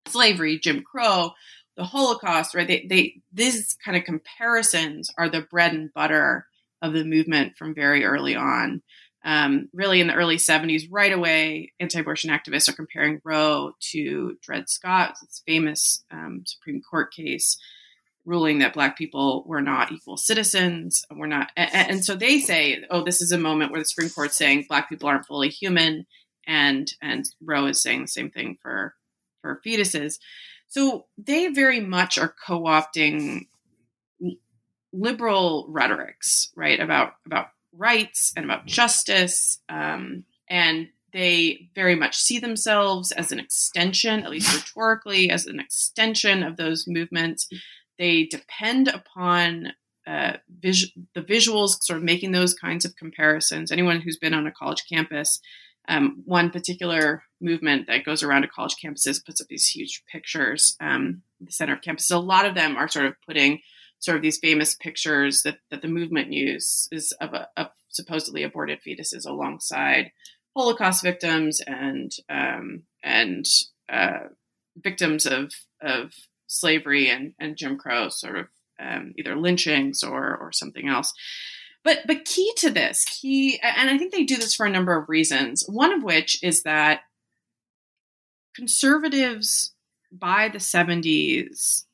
[0.09, 1.33] slavery, Jim Crow,
[1.77, 2.55] the Holocaust.
[2.55, 2.67] Right?
[2.67, 6.47] They, they these kind of comparisons are the bread and butter
[6.83, 8.83] of the movement from very early on
[9.25, 14.39] um, really in the early 70s, right away, anti abortion activists are comparing Roe to
[14.43, 17.59] Dred Scott's famous um, Supreme Court case
[18.25, 21.05] ruling that Black people were not equal citizens.
[21.11, 21.51] We're not.
[21.57, 24.67] And, and, so they say, oh, this is a moment where the Supreme Court's saying
[24.69, 26.07] Black people aren't fully human.
[26.47, 28.95] And, and Roe is saying the same thing for,
[29.43, 30.19] for fetuses.
[30.69, 33.47] So they very much are co opting
[34.93, 39.61] liberal rhetorics, right, about, about rights and about justice.
[39.69, 45.61] Um, and they very much see themselves as an extension, at least rhetorically, as an
[45.61, 47.49] extension of those movements.
[47.99, 49.73] They depend upon
[50.07, 53.71] uh, vis- the visuals, sort of making those kinds of comparisons.
[53.71, 55.41] Anyone who's been on a college campus,
[55.89, 60.77] um, one particular movement that goes around to college campuses puts up these huge pictures.
[60.81, 63.61] Um, the center of campuses, a lot of them are sort of putting
[64.01, 68.81] sort of these famous pictures that, that the movement uses of, a, of supposedly aborted
[68.87, 70.11] fetuses alongside
[70.57, 73.47] Holocaust victims and um, and
[73.89, 74.29] uh,
[74.77, 76.13] victims of of
[76.49, 78.47] slavery and, and Jim Crow, sort of
[78.81, 81.13] um, either lynchings or or something else.
[81.85, 84.97] But but key to this, key, and I think they do this for a number
[84.99, 85.65] of reasons.
[85.69, 87.03] One of which is that
[88.55, 89.73] conservatives
[90.13, 91.85] by the 70s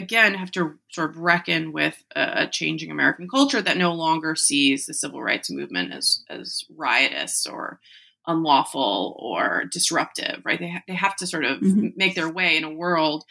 [0.00, 4.86] again have to sort of reckon with a, changing American culture that no longer sees
[4.86, 7.80] the civil rights movement as as riotous or
[8.26, 10.58] unlawful or disruptive, right?
[10.58, 11.88] They ha- they have to sort of mm-hmm.
[11.96, 13.24] make their way in a world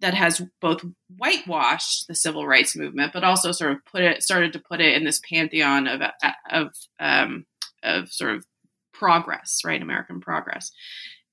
[0.00, 0.84] that has both
[1.16, 4.94] whitewashed the civil rights movement, but also sort of put it started to put it
[4.94, 6.02] in this pantheon of
[6.50, 6.68] of
[7.00, 7.46] um,
[7.82, 8.44] of sort of
[8.92, 9.82] progress, right?
[9.82, 10.70] American progress,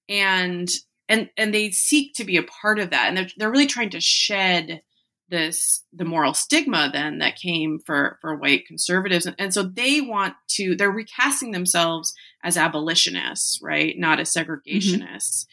[0.08, 0.70] and
[1.10, 3.08] and and they seek to be a part of that.
[3.08, 4.82] And they're, they're really trying to shed
[5.30, 9.26] this the moral stigma then that came for for white conservatives.
[9.26, 13.96] And, and so they want to they're recasting themselves as abolitionists right?
[13.98, 15.46] Not as segregationists.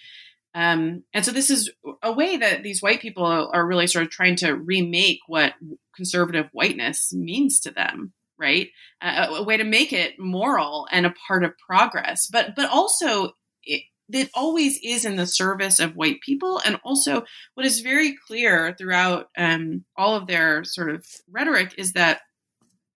[0.55, 0.61] Mm-hmm.
[0.61, 1.70] um, and so this is
[2.03, 5.55] a way that these white people are really sort of trying to remake what
[5.94, 8.68] conservative whiteness means to them right?
[9.03, 12.26] Uh, a way to make it moral and a part of progress.
[12.26, 13.32] But but also
[13.62, 16.61] it, that always is in the service of white people.
[16.64, 21.92] And also, what is very clear throughout um, all of their sort of rhetoric is
[21.92, 22.20] that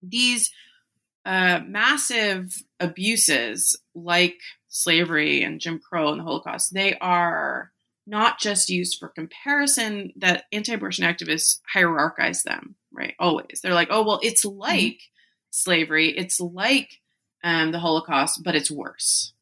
[0.02, 0.50] these
[1.24, 4.38] uh, massive abuses, like
[4.68, 7.72] slavery and Jim Crow and the Holocaust, they are
[8.06, 13.14] not just used for comparison, that anti abortion activists hierarchize them, right?
[13.18, 13.60] Always.
[13.62, 14.58] They're like, oh, well, it's mm-hmm.
[14.58, 15.00] like
[15.50, 16.10] slavery.
[16.10, 17.00] It's like
[17.42, 19.33] um, the Holocaust, but it's worse.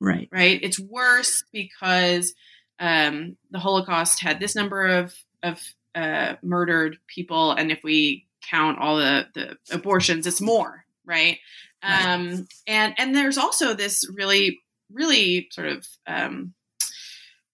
[0.00, 0.28] Right.
[0.30, 0.60] Right.
[0.62, 2.34] It's worse because
[2.78, 5.60] um, the Holocaust had this number of of
[5.94, 10.84] uh, murdered people, and if we count all the the abortions, it's more.
[11.04, 11.38] Right.
[11.82, 12.14] right.
[12.14, 14.60] Um, and and there's also this really
[14.92, 16.54] really sort of um,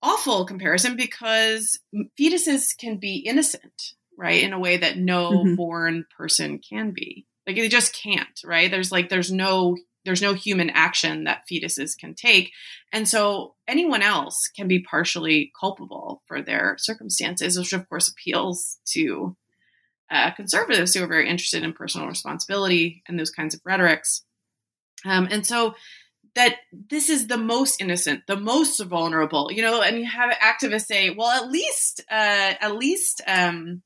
[0.03, 1.79] awful comparison because
[2.19, 5.55] fetuses can be innocent, right, in a way that no mm-hmm.
[5.55, 7.27] born person can be.
[7.47, 8.71] Like they just can't, right?
[8.71, 12.53] There's like there's no there's no human action that fetuses can take.
[12.93, 18.79] And so anyone else can be partially culpable for their circumstances, which of course appeals
[18.93, 19.37] to
[20.11, 24.25] uh, conservatives who are very interested in personal responsibility and those kinds of rhetorics.
[25.05, 25.75] Um, and so
[26.35, 26.57] that
[26.91, 31.11] this is the most innocent, the most vulnerable, you know, and you have activists say,
[31.11, 33.83] well, at least, uh, at least, um,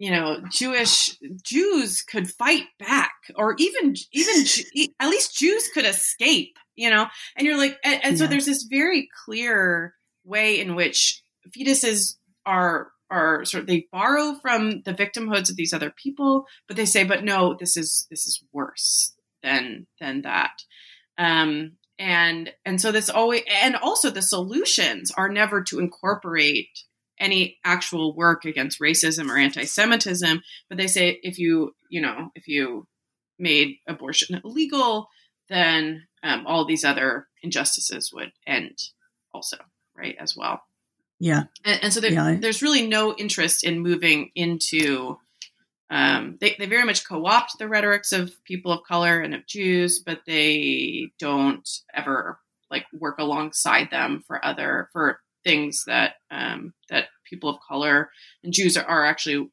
[0.00, 4.46] you know, Jewish Jews could fight back, or even even
[4.98, 7.06] at least Jews could escape, you know.
[7.36, 8.18] And you're like, and, and yeah.
[8.18, 9.94] so there's this very clear
[10.24, 11.22] way in which
[11.54, 16.78] fetuses are are sort of they borrow from the victimhoods of these other people, but
[16.78, 20.62] they say, but no, this is this is worse than than that.
[21.18, 26.70] Um, and and so this always and also the solutions are never to incorporate
[27.20, 32.48] any actual work against racism or anti-Semitism, but they say if you, you know, if
[32.48, 32.86] you
[33.38, 35.08] made abortion illegal,
[35.48, 38.78] then um, all these other injustices would end
[39.32, 39.58] also,
[39.96, 40.62] right, as well.
[41.18, 41.44] Yeah.
[41.64, 42.36] And, and so there, yeah.
[42.40, 45.18] there's really no interest in moving into,
[45.90, 49.46] um, they, they very much co opt the rhetorics of people of color and of
[49.46, 52.38] Jews, but they don't ever
[52.70, 58.10] like work alongside them for other, for things that um, that people of color
[58.42, 59.50] and Jews are, are actually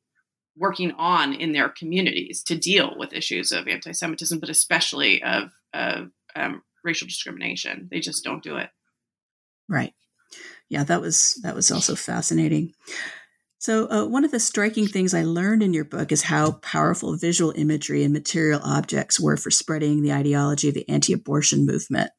[0.58, 6.10] working on in their communities to deal with issues of anti-Semitism, but especially of, of
[6.36, 7.88] um, racial discrimination.
[7.92, 8.70] They just don't do it.
[9.70, 9.94] Right.
[10.70, 12.74] Yeah, that was that was also fascinating.
[13.60, 17.16] So, uh, one of the striking things I learned in your book is how powerful
[17.18, 22.12] visual imagery and material objects were for spreading the ideology of the anti abortion movement.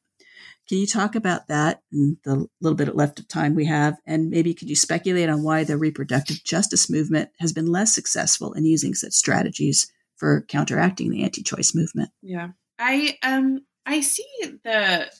[0.69, 3.97] Can you talk about that and the little bit left of time we have?
[4.05, 8.53] And maybe could you speculate on why the reproductive justice movement has been less successful
[8.53, 12.11] in using such strategies for counteracting the anti-choice movement?
[12.21, 12.49] Yeah.
[12.77, 14.27] I um I see
[14.63, 15.11] the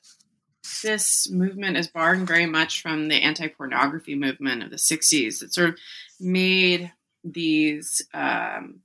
[0.83, 5.69] this movement is borrowing very much from the anti-pornography movement of the 60s that sort
[5.69, 5.79] of
[6.19, 6.91] made
[7.23, 8.81] these um,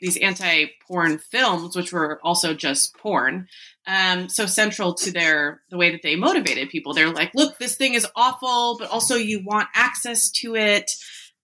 [0.00, 3.48] these anti-porn films, which were also just porn,
[3.86, 6.94] um, so central to their the way that they motivated people.
[6.94, 10.90] They're like, look, this thing is awful, but also you want access to it,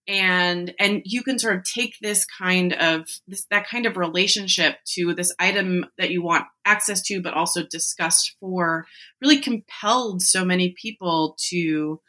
[0.09, 4.76] and and you can sort of take this kind of this that kind of relationship
[4.95, 8.86] to this item that you want access to, but also disgust for,
[9.20, 12.01] really compelled so many people to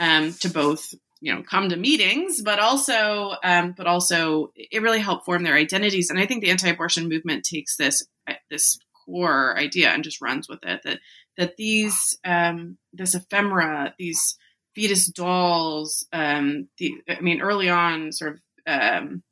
[0.00, 0.92] um, to both
[1.22, 5.54] you know come to meetings but also um, but also it really helped form their
[5.54, 6.10] identities.
[6.10, 10.48] And i think the anti-abortion movement takes this uh, this core idea and just runs
[10.48, 10.98] with it that
[11.38, 14.36] that these um, this ephemera these
[14.74, 19.22] fetus dolls um, the i mean early on sort of um,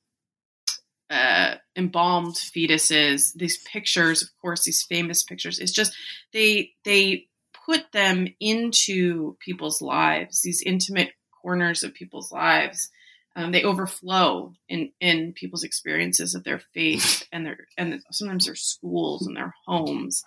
[1.10, 5.92] uh, embalmed fetuses these pictures of course these famous pictures it's just
[6.32, 7.26] they they
[7.66, 11.10] put them into people's lives these intimate
[11.42, 12.90] corners of people's lives.
[13.36, 18.54] Um, they overflow in in people's experiences of their faith and their and sometimes their
[18.56, 20.22] schools and their homes,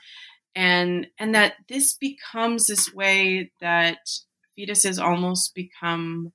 [0.55, 3.97] and and that this becomes this way that
[4.57, 6.31] fetuses almost become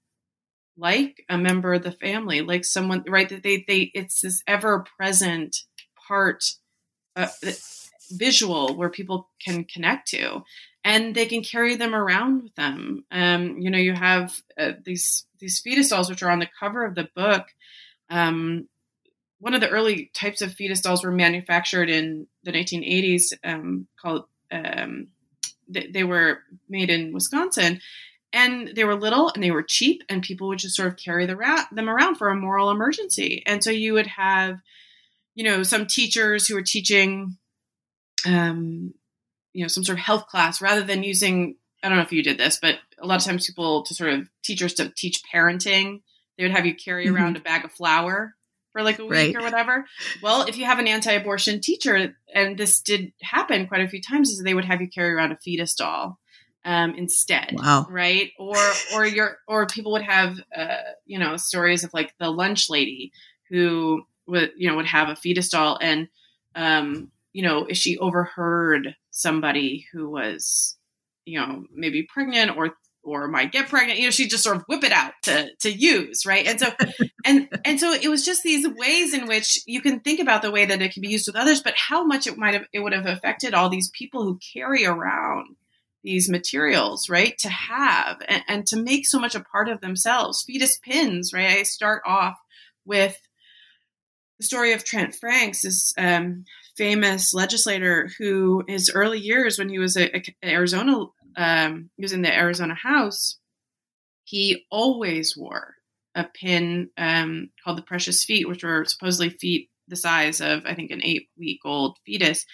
[0.76, 4.85] like a member of the family, like someone right that they they it's this ever
[4.99, 5.57] present
[6.07, 6.45] part.
[7.16, 7.29] Uh,
[8.11, 10.43] visual where people can connect to
[10.89, 13.05] and they can carry them around with them.
[13.11, 16.82] Um, you know, you have uh, these these fetus dolls, which are on the cover
[16.82, 17.47] of the book.
[18.09, 18.68] Um,
[19.39, 24.24] one of the early types of fetus dolls were manufactured in the 1980s, um, called
[24.51, 25.09] um,
[25.68, 26.39] they, they were
[26.70, 27.82] made in Wisconsin,
[28.32, 31.26] and they were little and they were cheap, and people would just sort of carry
[31.26, 33.43] the ra- them around for a moral emergency.
[33.45, 34.57] And so you would have,
[35.34, 37.36] you know, some teachers who were teaching
[38.26, 38.95] um,
[39.59, 42.23] you know some sort of health class rather than using I don't know if you
[42.23, 46.03] did this, but a lot of times people to sort of teachers to teach parenting,
[46.37, 47.17] they would have you carry mm-hmm.
[47.17, 48.37] around a bag of flour
[48.73, 49.37] for like a week right.
[49.37, 49.85] or whatever.
[50.23, 54.31] Well, if you have an anti-abortion teacher, and this did happen quite a few times,
[54.31, 56.21] is they would have you carry around a fetus doll
[56.65, 57.57] um, instead.
[57.59, 57.89] Wow.
[57.91, 58.31] Right.
[58.39, 58.57] Or
[58.95, 63.11] or your or people would have uh, you know stories of like the lunch lady
[63.51, 66.07] who would you know would have a fetus doll and
[66.55, 70.76] um, you know, if she overheard somebody who was,
[71.24, 72.72] you know, maybe pregnant or
[73.05, 75.70] or might get pregnant, you know, she just sort of whip it out to to
[75.70, 76.45] use, right?
[76.49, 76.72] And so
[77.24, 80.51] and and so it was just these ways in which you can think about the
[80.51, 82.80] way that it can be used with others, but how much it might have it
[82.80, 85.55] would have affected all these people who carry around
[86.03, 87.39] these materials, right?
[87.39, 90.43] To have and, and to make so much a part of themselves.
[90.43, 91.59] Fetus pins, right?
[91.59, 92.34] I start off
[92.84, 93.16] with
[94.39, 96.45] the story of Trent Franks, this um,
[96.79, 99.99] famous legislator who, his early years when he was
[100.43, 101.07] Arizona,
[101.37, 103.39] um, he was in the Arizona House,
[104.24, 105.74] he always wore
[106.14, 110.74] a pin um, called the precious feet, which were supposedly feet the size of, I
[110.74, 112.45] think, an eight week old fetus.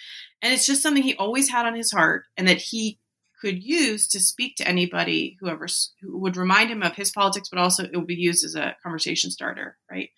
[0.41, 2.99] And it's just something he always had on his heart and that he
[3.41, 5.67] could use to speak to anybody whoever
[6.01, 8.75] who would remind him of his politics, but also it would be used as a
[8.81, 10.09] conversation starter, right?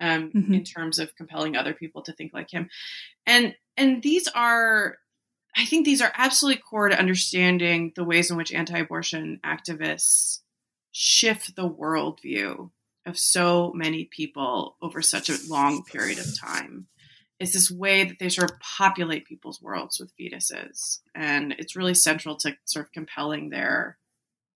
[0.00, 0.54] Um, mm-hmm.
[0.54, 2.70] In terms of compelling other people to think like him,
[3.26, 4.98] and and these are,
[5.56, 10.38] I think these are absolutely core to understanding the ways in which anti-abortion activists
[10.92, 12.70] shift the worldview
[13.06, 16.86] of so many people over such a long period of time.
[17.40, 21.94] It's this way that they sort of populate people's worlds with fetuses, and it's really
[21.94, 23.98] central to sort of compelling their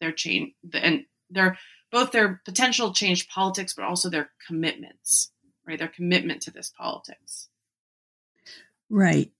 [0.00, 1.58] their change and their
[1.90, 5.31] both their potential change politics, but also their commitments,
[5.66, 5.78] right?
[5.78, 7.48] Their commitment to this politics.
[8.90, 9.32] Right.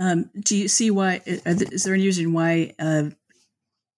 [0.00, 1.20] Um, do you see why?
[1.24, 3.10] Is there any reason why uh,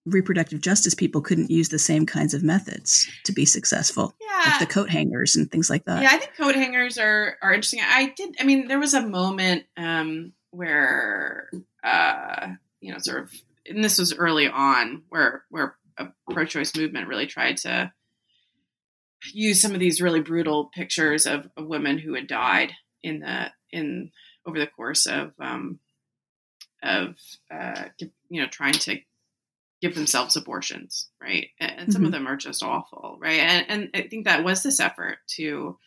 [0.05, 4.15] reproductive justice people couldn't use the same kinds of methods to be successful?
[4.21, 4.51] Yeah.
[4.51, 6.01] Like the coat hangers and things like that.
[6.01, 7.81] Yeah, I think coat hangers are, are interesting.
[7.83, 11.49] I did, I mean, there was a moment um, where,
[11.83, 13.33] uh, you know, sort of,
[13.65, 17.91] and this was early on, where, where a pro choice movement really tried to
[19.33, 22.71] use some of these really brutal pictures of, of women who had died
[23.03, 24.11] in the, in,
[24.45, 25.79] over the course of, um,
[26.83, 27.15] of,
[27.51, 27.85] uh,
[28.29, 28.99] you know, trying to
[29.81, 31.49] give themselves abortions, right?
[31.59, 32.05] And some mm-hmm.
[32.07, 33.39] of them are just awful, right?
[33.39, 35.77] And and I think that was this effort to,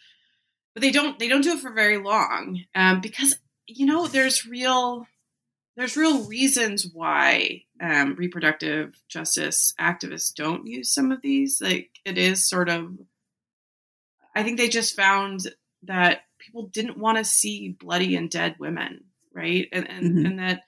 [0.74, 3.36] but they don't they don't do it for very long um, because
[3.66, 5.06] you know there's real
[5.76, 11.60] there's real reasons why um, reproductive justice activists don't use some of these.
[11.60, 12.92] Like it is sort of,
[14.34, 15.40] I think they just found
[15.84, 19.04] that people didn't want to see bloody and dead women,
[19.34, 19.68] right?
[19.72, 20.26] And and, mm-hmm.
[20.26, 20.62] and that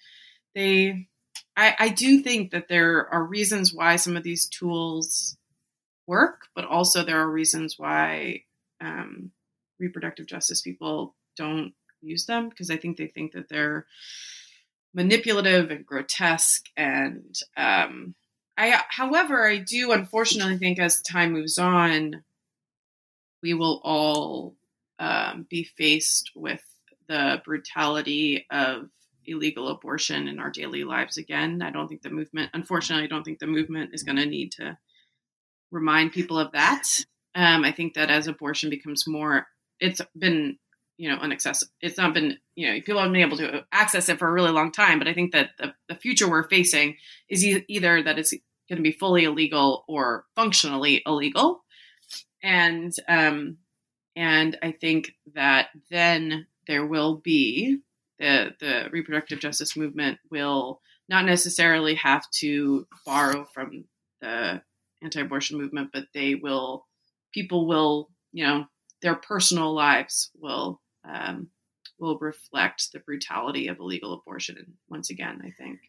[0.55, 1.09] they
[1.57, 5.37] I, I do think that there are reasons why some of these tools
[6.07, 8.45] work, but also there are reasons why
[8.81, 9.31] um,
[9.79, 13.87] reproductive justice people don't use them because I think they think that they're
[14.95, 16.67] manipulative and grotesque.
[16.77, 18.15] And um,
[18.57, 22.23] I, however, I do unfortunately think as time moves on,
[23.43, 24.55] we will all
[24.99, 26.63] um, be faced with
[27.09, 28.89] the brutality of
[29.25, 31.63] illegal abortion in our daily lives again.
[31.63, 34.53] I don't think the movement, unfortunately, I don't think the movement is going to need
[34.53, 34.79] to
[35.71, 36.85] remind people of that.
[37.35, 39.47] Um, I think that as abortion becomes more,
[39.81, 40.59] it's been,
[40.97, 41.71] you know, unaccessible.
[41.81, 44.51] It's not been, you know, people haven't been able to access it for a really
[44.51, 44.99] long time.
[44.99, 46.97] But I think that the, the future we're facing
[47.29, 48.33] is e- either that it's
[48.69, 51.62] going to be fully illegal or functionally illegal.
[52.43, 53.59] And, um,
[54.17, 57.81] and I think that then there will be
[58.19, 63.85] the the reproductive justice movement will not necessarily have to borrow from
[64.21, 64.63] the
[65.03, 66.87] anti-abortion movement, but they will
[67.35, 68.67] people will you know
[69.03, 71.49] their personal lives will um,
[71.99, 75.41] will reflect the brutality of illegal abortion once again.
[75.45, 75.81] I think.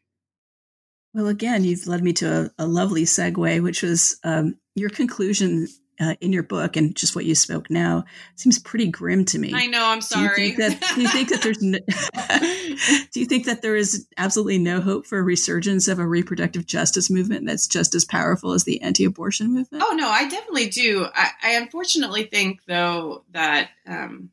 [1.13, 5.67] Well, again, you've led me to a, a lovely segue, which was um, your conclusion
[5.99, 8.03] uh, in your book and just what you spoke now
[8.35, 9.53] seems pretty grim to me.
[9.53, 9.85] I know.
[9.85, 10.35] I'm sorry.
[10.35, 11.79] Do you think that, you think that there's no,
[13.11, 16.65] do you think that there is absolutely no hope for a resurgence of a reproductive
[16.65, 19.83] justice movement that's just as powerful as the anti-abortion movement?
[19.85, 21.07] Oh no, I definitely do.
[21.13, 24.31] I, I unfortunately think though that um,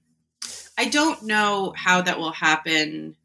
[0.78, 3.16] I don't know how that will happen.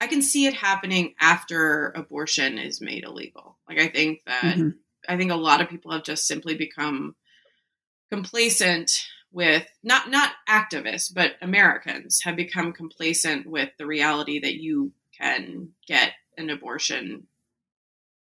[0.00, 3.56] I can see it happening after abortion is made illegal.
[3.68, 4.42] Like I think that.
[4.56, 4.68] Mm-hmm
[5.08, 7.14] I think a lot of people have just simply become
[8.10, 14.92] complacent with not not activists but Americans have become complacent with the reality that you
[15.18, 17.26] can get an abortion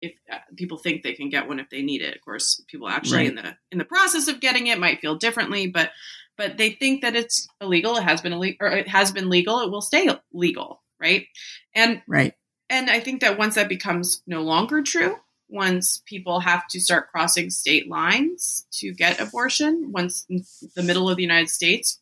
[0.04, 2.14] if uh, people think they can get one if they need it.
[2.14, 3.28] Of course, people actually right.
[3.30, 5.92] in the in the process of getting it might feel differently, but
[6.38, 7.96] but they think that it's illegal.
[7.96, 9.62] It has been illegal, or it has been legal.
[9.62, 11.28] It will stay legal, right?
[11.74, 12.34] And right.
[12.70, 15.16] And I think that once that becomes no longer true,
[15.50, 20.44] once people have to start crossing state lines to get abortion, once in
[20.76, 22.00] the middle of the United States,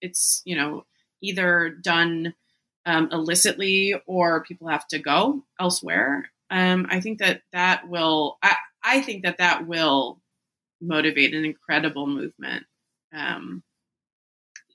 [0.00, 0.84] it's, you know,
[1.22, 2.34] either done
[2.86, 6.30] um, illicitly or people have to go elsewhere.
[6.50, 8.38] Um, I think that that will.
[8.42, 10.20] I, I think that that will
[10.80, 12.64] motivate an incredible movement
[13.14, 13.62] um,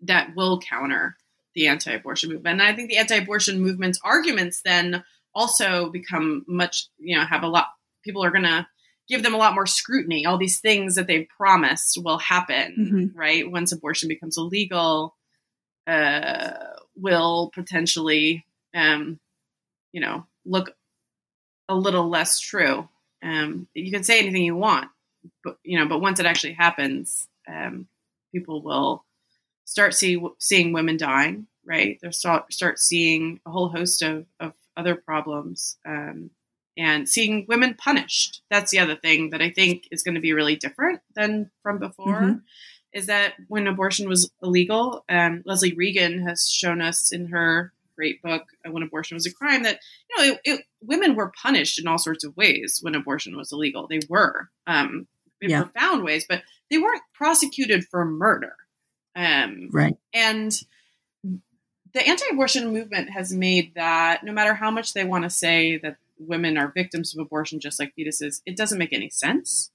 [0.01, 1.17] that will counter
[1.55, 2.61] the anti-abortion movement.
[2.61, 5.03] And I think the anti-abortion movement's arguments then
[5.33, 7.69] also become much, you know, have a lot.
[8.05, 8.67] People are going to
[9.09, 10.25] give them a lot more scrutiny.
[10.25, 13.19] All these things that they've promised will happen, mm-hmm.
[13.19, 13.49] right?
[13.49, 15.15] Once abortion becomes illegal,
[15.87, 16.51] uh,
[16.95, 19.19] will potentially, um,
[19.91, 20.75] you know, look
[21.67, 22.87] a little less true.
[23.23, 24.89] Um, you can say anything you want,
[25.43, 27.87] but you know, but once it actually happens, um,
[28.31, 29.03] people will
[29.65, 31.47] start see, seeing women dying.
[31.67, 31.97] Right?
[31.99, 35.77] They'll start start seeing a whole host of, of other problems.
[35.83, 36.29] Um,
[36.77, 38.41] and seeing women punished.
[38.49, 41.79] That's the other thing that I think is going to be really different than from
[41.79, 42.21] before.
[42.21, 42.37] Mm-hmm.
[42.93, 48.21] Is that when abortion was illegal, um, Leslie Reagan has shown us in her great
[48.21, 51.79] book, uh, When Abortion Was a Crime, that you know it, it, women were punished
[51.79, 53.87] in all sorts of ways when abortion was illegal.
[53.87, 55.07] They were um,
[55.41, 55.63] in yeah.
[55.63, 58.55] profound ways, but they weren't prosecuted for murder.
[59.15, 59.97] Um, right.
[60.13, 60.57] And
[61.93, 65.97] the anti-abortion movement has made that no matter how much they want to say that
[66.17, 69.71] women are victims of abortion just like fetuses, it doesn't make any sense.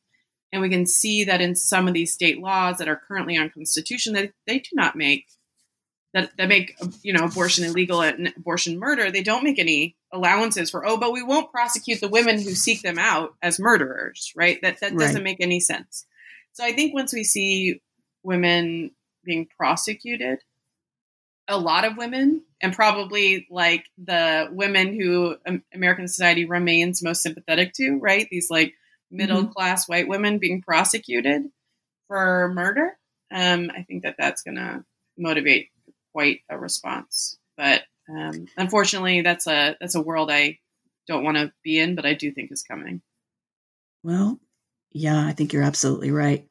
[0.53, 3.51] And we can see that in some of these state laws that are currently on
[3.51, 5.27] constitution that they do not make
[6.13, 10.71] that, that make you know abortion illegal and abortion murder, they don't make any allowances
[10.71, 14.61] for oh, but we won't prosecute the women who seek them out as murderers, right?
[14.63, 15.23] That that doesn't right.
[15.23, 16.05] make any sense.
[16.53, 17.81] So I think once we see
[18.25, 18.91] women
[19.25, 20.41] being prosecuted
[21.51, 25.37] a lot of women and probably like the women who
[25.75, 28.29] American society remains most sympathetic to, right?
[28.31, 28.75] These like
[29.11, 29.53] middle mm-hmm.
[29.53, 31.43] class white women being prosecuted
[32.09, 32.97] for murder.
[33.33, 34.85] Um, I think that that's going to
[35.19, 35.69] motivate
[36.13, 37.39] quite a response.
[37.57, 40.59] But um, unfortunately, that's a that's a world I
[41.07, 43.03] don't want to be in, but I do think is coming.
[44.03, 44.41] Well,
[44.93, 46.47] yeah, I think you're absolutely right.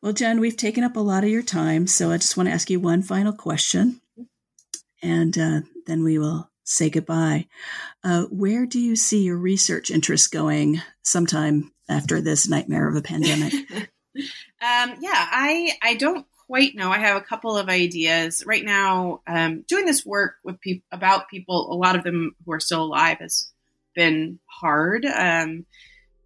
[0.00, 2.52] Well, Jen, we've taken up a lot of your time, so I just want to
[2.52, 4.00] ask you one final question,
[5.02, 7.46] and uh, then we will say goodbye.
[8.04, 13.02] Uh, where do you see your research interests going sometime after this nightmare of a
[13.02, 13.52] pandemic?
[13.74, 16.92] um, yeah, I I don't quite know.
[16.92, 19.22] I have a couple of ideas right now.
[19.26, 22.84] Um, doing this work with people about people, a lot of them who are still
[22.84, 23.50] alive, has
[23.96, 25.66] been hard, um,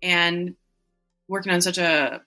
[0.03, 0.57] and
[1.27, 2.21] working on such a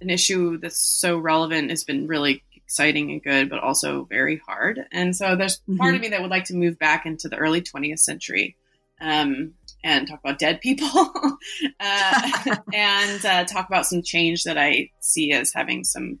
[0.00, 4.84] an issue that's so relevant has been really exciting and good, but also very hard.
[4.92, 5.76] And so there's mm-hmm.
[5.76, 8.56] part of me that would like to move back into the early 20th century
[9.00, 10.88] um, and talk about dead people
[11.80, 16.20] uh, and uh, talk about some change that I see as having some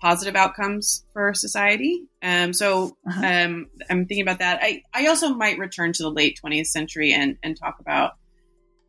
[0.00, 2.04] positive outcomes for society.
[2.22, 3.26] Um, so uh-huh.
[3.26, 4.60] um, I'm thinking about that.
[4.62, 8.12] I, I also might return to the late 20th century and, and talk about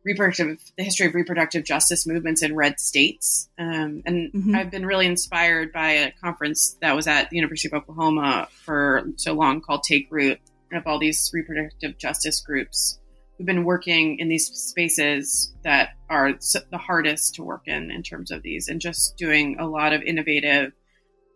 [0.04, 3.48] reproductive the history of reproductive justice movements in red states.
[3.58, 4.54] Um, and mm-hmm.
[4.54, 9.04] i've been really inspired by a conference that was at the university of oklahoma for
[9.16, 10.38] so long called take root
[10.72, 12.98] of all these reproductive justice groups
[13.36, 16.32] who've been working in these spaces that are
[16.70, 20.02] the hardest to work in in terms of these and just doing a lot of
[20.02, 20.72] innovative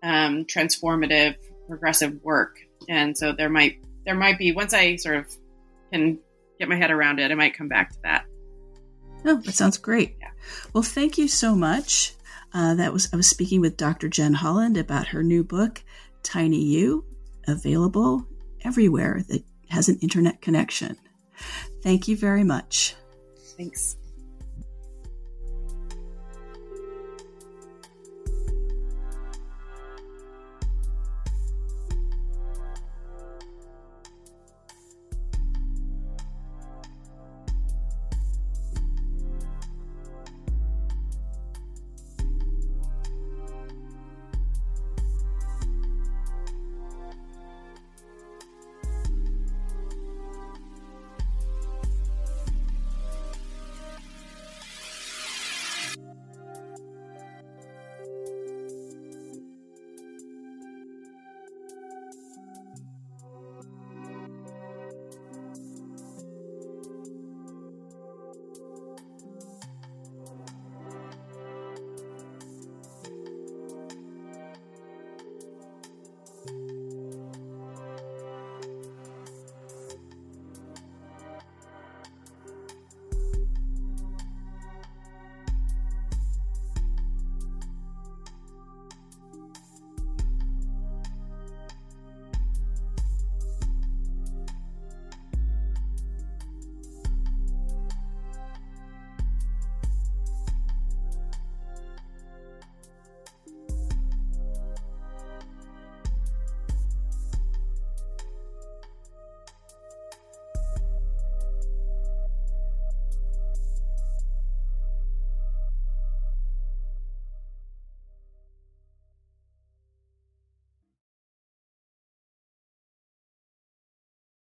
[0.03, 1.35] um, transformative
[1.67, 2.59] progressive work.
[2.91, 5.27] And so there might there might be once i sort of
[5.93, 6.19] can
[6.59, 8.25] get my head around it i might come back to that
[9.25, 10.16] Oh, that sounds great.
[10.20, 10.31] Yeah.
[10.72, 12.14] Well, thank you so much.
[12.53, 14.09] Uh, that was I was speaking with Dr.
[14.09, 15.83] Jen Holland about her new book,
[16.22, 17.05] Tiny You,
[17.49, 18.27] available
[18.64, 20.97] everywhere that has an internet connection.
[21.83, 22.95] Thank you very much.
[23.57, 23.97] Thanks.